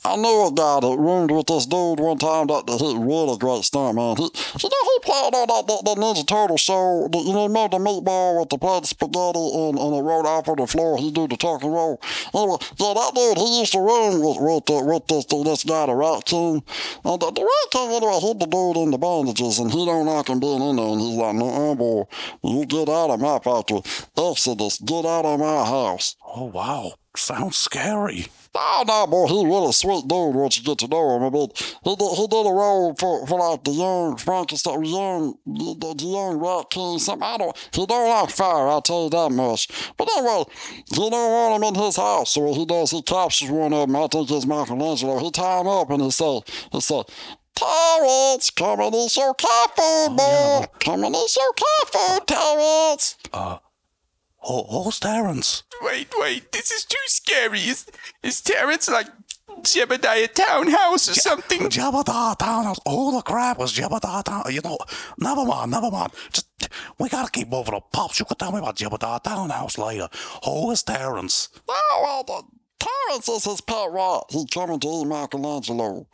I 0.02 0.16
knew 0.16 0.46
a 0.46 0.50
guy 0.50 0.80
that 0.80 0.96
roomed 0.96 1.30
with 1.30 1.46
this 1.46 1.66
dude 1.66 2.00
one 2.00 2.16
time 2.16 2.46
that 2.46 2.64
he 2.80 2.96
really 2.96 3.36
great 3.36 3.64
stunt, 3.64 3.96
man. 3.96 4.16
He, 4.16 4.24
you 4.24 4.68
know, 4.72 4.82
he 4.88 4.96
played 5.04 5.34
on 5.36 5.46
that, 5.52 5.66
that, 5.68 5.84
that 5.84 5.98
Ninja 6.00 6.26
Turtle 6.26 6.56
show, 6.56 7.06
you 7.12 7.34
know, 7.34 7.44
remember 7.44 7.76
the 7.76 7.84
meatball 7.84 8.40
with 8.40 8.48
the 8.48 8.56
plate 8.56 8.84
of 8.84 8.88
spaghetti 8.88 9.44
and, 9.52 9.76
and 9.78 9.92
it 9.92 10.00
rolled 10.00 10.24
off 10.24 10.48
on 10.48 10.56
the 10.56 10.66
floor, 10.66 10.96
he 10.96 11.10
do 11.10 11.28
the 11.28 11.36
talking 11.36 11.70
roll. 11.70 12.00
Anyway, 12.32 12.56
yeah, 12.80 12.94
that 12.96 13.12
dude, 13.14 13.36
he 13.36 13.60
used 13.60 13.72
to 13.72 13.80
room 13.80 14.24
with, 14.24 14.40
with, 14.40 14.70
uh, 14.72 14.80
with 14.88 15.06
this, 15.06 15.26
this 15.28 15.64
guy, 15.64 15.84
the 15.84 15.94
Rat 15.94 16.24
King, 16.24 16.64
and 17.04 17.20
the, 17.20 17.30
the 17.30 17.44
Rat 17.44 17.68
King, 17.70 17.92
anyway, 17.92 18.20
hit 18.24 18.38
the 18.40 18.48
dude 18.48 18.80
in 18.80 18.92
the 18.92 18.98
bandages, 18.98 19.58
and 19.58 19.70
he 19.70 19.84
don't 19.84 20.06
like 20.06 20.28
him 20.28 20.40
being 20.40 20.62
in 20.62 20.76
there, 20.76 20.96
and 20.96 21.00
he's 21.00 21.20
like, 21.20 21.34
no, 21.36 21.74
boy, 21.76 22.08
you 22.42 22.64
get 22.64 22.88
out 22.88 23.10
of 23.10 23.20
my 23.20 23.38
factory. 23.38 23.82
Exodus, 24.16 24.80
get 24.80 25.04
out 25.04 25.26
of 25.26 25.38
my 25.40 25.64
house. 25.68 26.16
Oh, 26.24 26.44
wow. 26.46 26.94
Sounds 27.14 27.58
scary. 27.58 28.28
Oh, 28.52 28.84
no, 28.86 29.06
boy, 29.06 29.26
he's 29.28 29.44
really 29.44 29.72
sweet 29.72 30.08
dude 30.08 30.34
once 30.34 30.58
you 30.58 30.64
get 30.64 30.78
to 30.78 30.88
know 30.88 31.16
him. 31.16 31.22
I 31.22 31.30
mean, 31.30 31.48
he 31.84 31.94
did, 31.96 32.10
he 32.16 32.26
did 32.26 32.46
a 32.46 32.50
role 32.50 32.94
for, 32.98 33.24
for 33.26 33.38
like 33.38 33.62
the 33.62 33.70
young 33.70 34.16
Frankenstein, 34.16 34.84
young, 34.84 35.38
the, 35.46 35.94
the 35.94 36.04
young 36.04 36.38
Rat 36.38 36.68
King, 36.70 36.98
something. 36.98 37.22
I 37.22 37.36
don't, 37.36 37.56
he 37.72 37.86
don't 37.86 38.08
like 38.08 38.30
fire, 38.30 38.66
I'll 38.66 38.82
tell 38.82 39.04
you 39.04 39.10
that 39.10 39.30
much. 39.30 39.68
But 39.96 40.08
anyway, 40.16 40.44
he 40.86 41.10
don't 41.10 41.12
want 41.12 41.62
him 41.62 41.68
in 41.68 41.74
his 41.76 41.96
house, 41.96 42.32
so 42.32 42.40
what 42.40 42.56
he 42.56 42.66
does, 42.66 42.90
he 42.90 43.02
captures 43.02 43.50
one 43.50 43.72
of 43.72 43.86
them, 43.88 43.96
I 43.96 44.08
think 44.08 44.28
it's 44.30 44.46
Michelangelo, 44.46 45.18
he 45.20 45.30
tie 45.30 45.60
him 45.60 45.68
up 45.68 45.90
and 45.90 46.02
he 46.02 46.10
say, 46.10 46.40
he 46.72 46.80
say, 46.80 47.02
Terrence, 47.54 48.50
come 48.50 48.80
and 48.80 48.94
eat 48.94 49.16
your 49.16 49.34
cat 49.34 49.76
food, 49.76 50.16
boy. 50.16 50.22
yeah. 50.22 50.66
Come 50.80 51.04
and 51.04 51.14
eat 51.14 51.36
your 51.36 51.52
cat 51.52 51.92
food, 51.92 52.26
Terrence. 52.26 53.16
Uh, 53.32 53.58
who's 54.42 54.98
Terrence? 54.98 55.62
Wait, 55.82 56.08
wait, 56.18 56.52
this 56.52 56.70
is 56.70 56.84
too 56.84 56.96
scary. 57.06 57.60
Is, 57.60 57.86
is 58.22 58.40
Terrence 58.40 58.88
like 58.88 59.06
Jebediah 59.62 60.32
Townhouse 60.32 61.08
or 61.08 61.14
something? 61.14 61.62
Jebediah 61.68 62.36
Townhouse. 62.38 62.80
Oh, 62.86 63.16
the 63.16 63.22
crap 63.22 63.58
was 63.58 63.72
Jebediah 63.72 64.24
Townhouse. 64.24 64.52
You 64.52 64.60
know, 64.62 64.78
never 65.18 65.44
mind, 65.44 65.70
never 65.70 65.90
mind. 65.90 66.12
Just, 66.32 66.48
we 66.98 67.08
gotta 67.08 67.30
keep 67.30 67.48
moving 67.48 67.74
up. 67.74 67.92
Pops, 67.92 68.18
you 68.18 68.24
can 68.24 68.36
tell 68.36 68.52
me 68.52 68.58
about 68.58 68.76
Jebediah 68.76 69.22
Townhouse 69.22 69.78
later. 69.78 70.08
Who 70.44 70.70
is 70.70 70.82
Terrence? 70.82 71.48
Oh, 71.68 72.00
well, 72.02 72.24
the, 72.24 72.42
Terrence 72.80 73.28
is 73.28 73.44
his 73.44 73.60
pet 73.60 73.90
rat. 73.90 74.22
He 74.30 74.46
coming 74.46 74.80
to 74.80 74.88
eat 74.88 75.06
Michelangelo. 75.06 76.06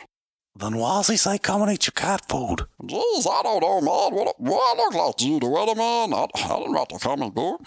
Then 0.59 0.77
why's 0.79 1.09
he 1.09 1.17
say 1.19 1.39
come 1.39 1.63
and 1.63 1.71
eat 1.71 1.87
your 1.87 1.93
cat 1.93 2.27
food? 2.29 2.67
Jeez, 2.83 3.27
I 3.31 3.43
don't 3.43 3.61
know, 3.61 3.81
man. 3.81 4.15
What, 4.15 4.41
what 4.41 4.79
I 4.79 4.83
look 4.83 4.95
like 4.95 5.17
to 5.17 5.29
you, 5.29 5.39
the 5.39 5.47
weatherman? 5.47 6.15
I, 6.15 6.27
I 6.35 6.59
didn't 6.59 6.73
write 6.73 6.89
the 6.89 6.99
comic 6.99 7.35
book. 7.35 7.61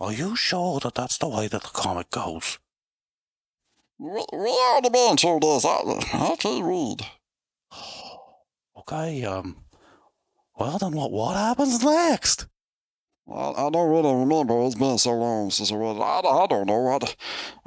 Are 0.00 0.12
you 0.12 0.36
sure 0.36 0.78
that 0.80 0.94
that's 0.94 1.18
the 1.18 1.28
way 1.28 1.48
that 1.48 1.62
the 1.62 1.68
comic 1.68 2.10
goes? 2.10 2.58
We, 3.98 4.24
we 4.32 4.50
already 4.50 4.90
been 4.90 5.16
through 5.16 5.40
this. 5.40 5.64
I, 5.64 5.80
I 6.12 6.36
can't 6.38 6.64
read. 6.64 7.04
Okay, 8.78 9.24
um, 9.24 9.56
well 10.56 10.78
then 10.78 10.92
what, 10.92 11.10
what 11.10 11.36
happens 11.36 11.82
next? 11.82 12.46
I, 13.28 13.66
I 13.66 13.70
don't 13.70 13.90
really 13.90 14.14
remember. 14.14 14.62
It's 14.64 14.76
been 14.76 14.98
so 14.98 15.14
long 15.14 15.50
since 15.50 15.72
I 15.72 15.76
read 15.76 15.96
it. 15.96 16.00
I, 16.00 16.20
I 16.20 16.46
don't 16.46 16.66
know. 16.66 16.86
I, 16.86 16.98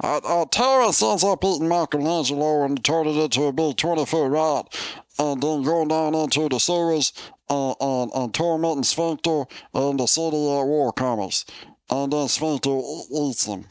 I, 0.00 0.20
I, 0.24 0.44
Terrence 0.50 1.02
ends 1.02 1.22
up 1.24 1.44
eating 1.44 1.68
Michelangelo 1.68 2.64
and 2.64 2.82
turning 2.82 3.18
it 3.18 3.24
into 3.24 3.42
a 3.44 3.52
big 3.52 3.76
20 3.76 4.06
foot 4.06 4.28
rat 4.28 4.74
and 5.18 5.42
then 5.42 5.62
going 5.62 5.88
down 5.88 6.14
into 6.14 6.48
the 6.48 6.58
sewers 6.58 7.12
uh, 7.50 7.74
and, 7.78 8.10
and 8.14 8.34
tormenting 8.34 8.84
Sphincter 8.84 9.44
and 9.74 10.00
the 10.00 10.06
city 10.06 10.50
at 10.58 10.64
war 10.64 10.92
comes. 10.94 11.44
And 11.92 12.10
then 12.10 12.26
Sphincter 12.26 12.70
e- 12.70 13.06
eats 13.12 13.44
him. 13.44 13.66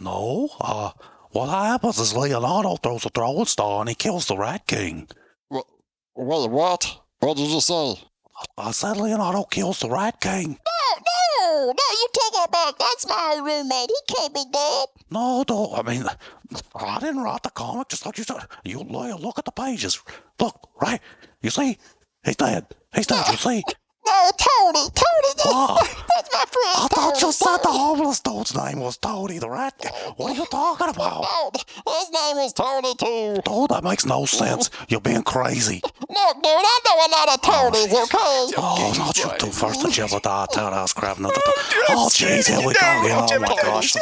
No, 0.00 0.48
uh, 0.60 0.90
what 1.30 1.48
happens 1.48 2.00
is 2.00 2.16
Leonardo 2.16 2.74
throws 2.74 3.06
a 3.06 3.08
throwing 3.08 3.44
star 3.46 3.80
and 3.80 3.88
he 3.88 3.94
kills 3.94 4.26
the 4.26 4.36
Rat 4.36 4.66
King. 4.66 5.08
Wait, 5.48 5.64
what? 6.16 6.98
What 7.20 7.36
did 7.36 7.50
you 7.50 7.60
say? 7.60 8.00
I 8.58 8.72
said 8.72 8.96
Leonardo 8.96 9.44
kills 9.44 9.78
the 9.78 9.90
Rat 9.90 10.20
King. 10.20 10.58
No, 10.66 11.02
no, 11.06 11.66
no, 11.66 11.72
you 11.72 12.08
take 12.12 12.32
that 12.32 12.50
back. 12.50 12.74
That's 12.78 13.06
my 13.06 13.40
roommate. 13.40 13.90
He 13.90 14.14
can't 14.14 14.34
be 14.34 14.44
dead. 14.52 14.88
No, 15.10 15.44
no, 15.48 15.72
I 15.72 15.82
mean, 15.82 16.04
I 16.74 16.98
didn't 16.98 17.22
write 17.22 17.44
the 17.44 17.50
comic, 17.50 17.90
just 17.90 18.04
like 18.04 18.18
you 18.18 18.24
said. 18.24 18.42
You 18.64 18.80
look, 18.80 19.20
look 19.20 19.38
at 19.38 19.44
the 19.44 19.52
pages. 19.52 20.00
Look, 20.40 20.68
right? 20.82 21.00
You 21.42 21.50
see? 21.50 21.78
He's 22.24 22.36
dead. 22.36 22.66
He's 22.92 23.06
dead, 23.06 23.24
you 23.30 23.36
see? 23.36 23.62
No, 24.06 24.30
Tony, 24.36 24.88
Tony, 24.94 25.32
What? 25.44 26.04
that's 26.08 26.32
my 26.32 26.44
friend. 26.44 26.76
I 26.76 26.88
thought 26.90 27.14
you 27.16 27.20
Tony, 27.20 27.32
said 27.32 27.56
the 27.62 27.68
homeless 27.72 28.20
dude's 28.20 28.54
name 28.54 28.80
was 28.80 28.96
Tony 28.98 29.38
the 29.38 29.48
Rat 29.48 29.74
King. 29.78 29.92
What 30.16 30.32
are 30.32 30.34
you 30.34 30.46
talking 30.46 30.88
about? 30.88 31.22
No, 31.22 31.50
his 31.98 32.10
name 32.10 32.36
was 32.36 32.52
Tony 32.52 32.94
too. 32.96 33.40
Dude, 33.44 33.70
that 33.70 33.82
makes 33.82 34.04
no 34.04 34.26
sense. 34.26 34.70
You're 34.88 35.00
being 35.00 35.22
crazy. 35.22 35.80
Look, 35.84 36.34
dude, 36.42 36.52
I 36.52 36.78
know 36.84 37.06
a 37.06 37.08
lot 37.10 37.28
of 37.34 37.40
Tonys, 37.42 37.92
okay? 38.04 38.54
Oh, 38.58 38.94
not 38.98 39.16
you 39.18 39.30
two. 39.38 39.50
First 39.50 39.80
the 39.82 39.88
Jebediah 39.88 40.50
Townhouse 40.52 40.92
crap. 40.92 41.18
Not 41.18 41.34
the, 41.34 41.42
oh, 41.90 42.08
jeez, 42.12 42.46
here 42.48 42.58
we 42.58 42.74
go. 42.74 42.80
Yeah, 43.06 43.26
oh, 43.30 43.38
my 43.40 43.56
gosh. 43.62 43.94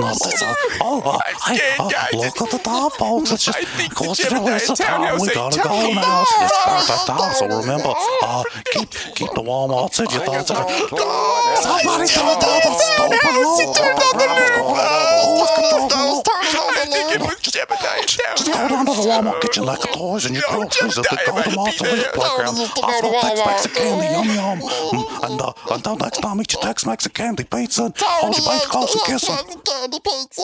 Not 0.00 0.14
this. 0.22 0.42
uh, 0.42 0.54
Oh, 0.80 1.00
uh, 1.04 1.18
I'm 1.46 1.56
hey, 1.56 1.76
uh, 1.78 1.84
look 2.16 2.40
at 2.42 2.50
the 2.50 2.58
top, 2.58 2.92
folks. 2.94 3.30
It's 3.30 3.44
just, 3.44 3.58
I 3.58 3.62
think 3.64 3.92
of 3.92 3.96
course, 3.96 4.18
the 4.18 4.24
it's 4.24 4.66
the 4.68 4.74
Jebediah 4.74 4.76
time. 4.76 4.86
Townhouse 5.00 5.20
We 5.22 5.34
gotta 5.34 5.58
go 5.62 5.92
now. 5.92 6.22
It's 6.22 6.38
this 6.40 6.52
perfect 6.64 7.06
time. 7.06 7.34
So 7.34 7.46
remember, 7.46 7.92
uh, 8.22 8.44
keep 8.72 8.90
keep 9.14 9.30
the 9.34 9.42
Walmarts 9.44 10.00
in 10.00 10.06
your 10.10 10.24
thoughts. 10.24 10.48
Somebody 10.48 12.06
turn 12.08 12.38
down. 12.40 12.60
The 12.64 12.72
stupid 12.80 13.34
loop. 13.34 13.74
Who's 15.24 15.50
controlling 15.54 16.90
the 16.90 16.98
I 17.04 17.04
think 17.04 17.14
it 17.14 17.20
was 17.20 17.36
Jebediah 17.54 18.06
just 18.06 18.46
go 18.46 18.68
down 18.68 18.86
to 18.86 18.92
the 18.92 19.02
Walmart, 19.08 19.40
get 19.42 19.56
your 19.56 19.64
liquor 19.66 19.88
toys 19.92 20.24
and 20.26 20.34
your 20.34 20.44
Yo, 20.50 20.58
groceries 20.60 20.98
at 20.98 21.04
the 21.04 21.16
Jebediah 21.16 21.26
Golden 21.26 21.44
might 21.44 21.56
Monster 21.56 21.84
be 21.84 21.90
Leaf. 21.92 22.12
Playground. 22.12 22.56
Used 22.56 22.74
to 22.76 22.80
go 22.82 22.86
I'll 22.88 23.00
to 23.00 23.08
throw 23.08 23.20
Tex-Mex 23.20 23.64
and 23.66 23.74
candy, 23.74 24.06
yum 24.14 24.28
yum. 24.34 24.58
Mm, 24.60 25.30
And 25.30 25.40
uh, 25.40 25.52
until 25.70 25.96
next 25.96 26.18
time, 26.18 26.40
eat 26.40 26.52
your 26.52 26.62
Tex-Mex 26.62 27.04
and 27.06 27.14
candy 27.14 27.44
pizza. 27.44 27.92
Hold 27.96 28.36
your 28.36 28.46
base 28.46 28.66
close 28.66 28.94
and 28.94 29.04
kiss 29.04 29.30
'em. 29.30 29.36
Candy 29.64 29.98
pizza. 30.00 30.42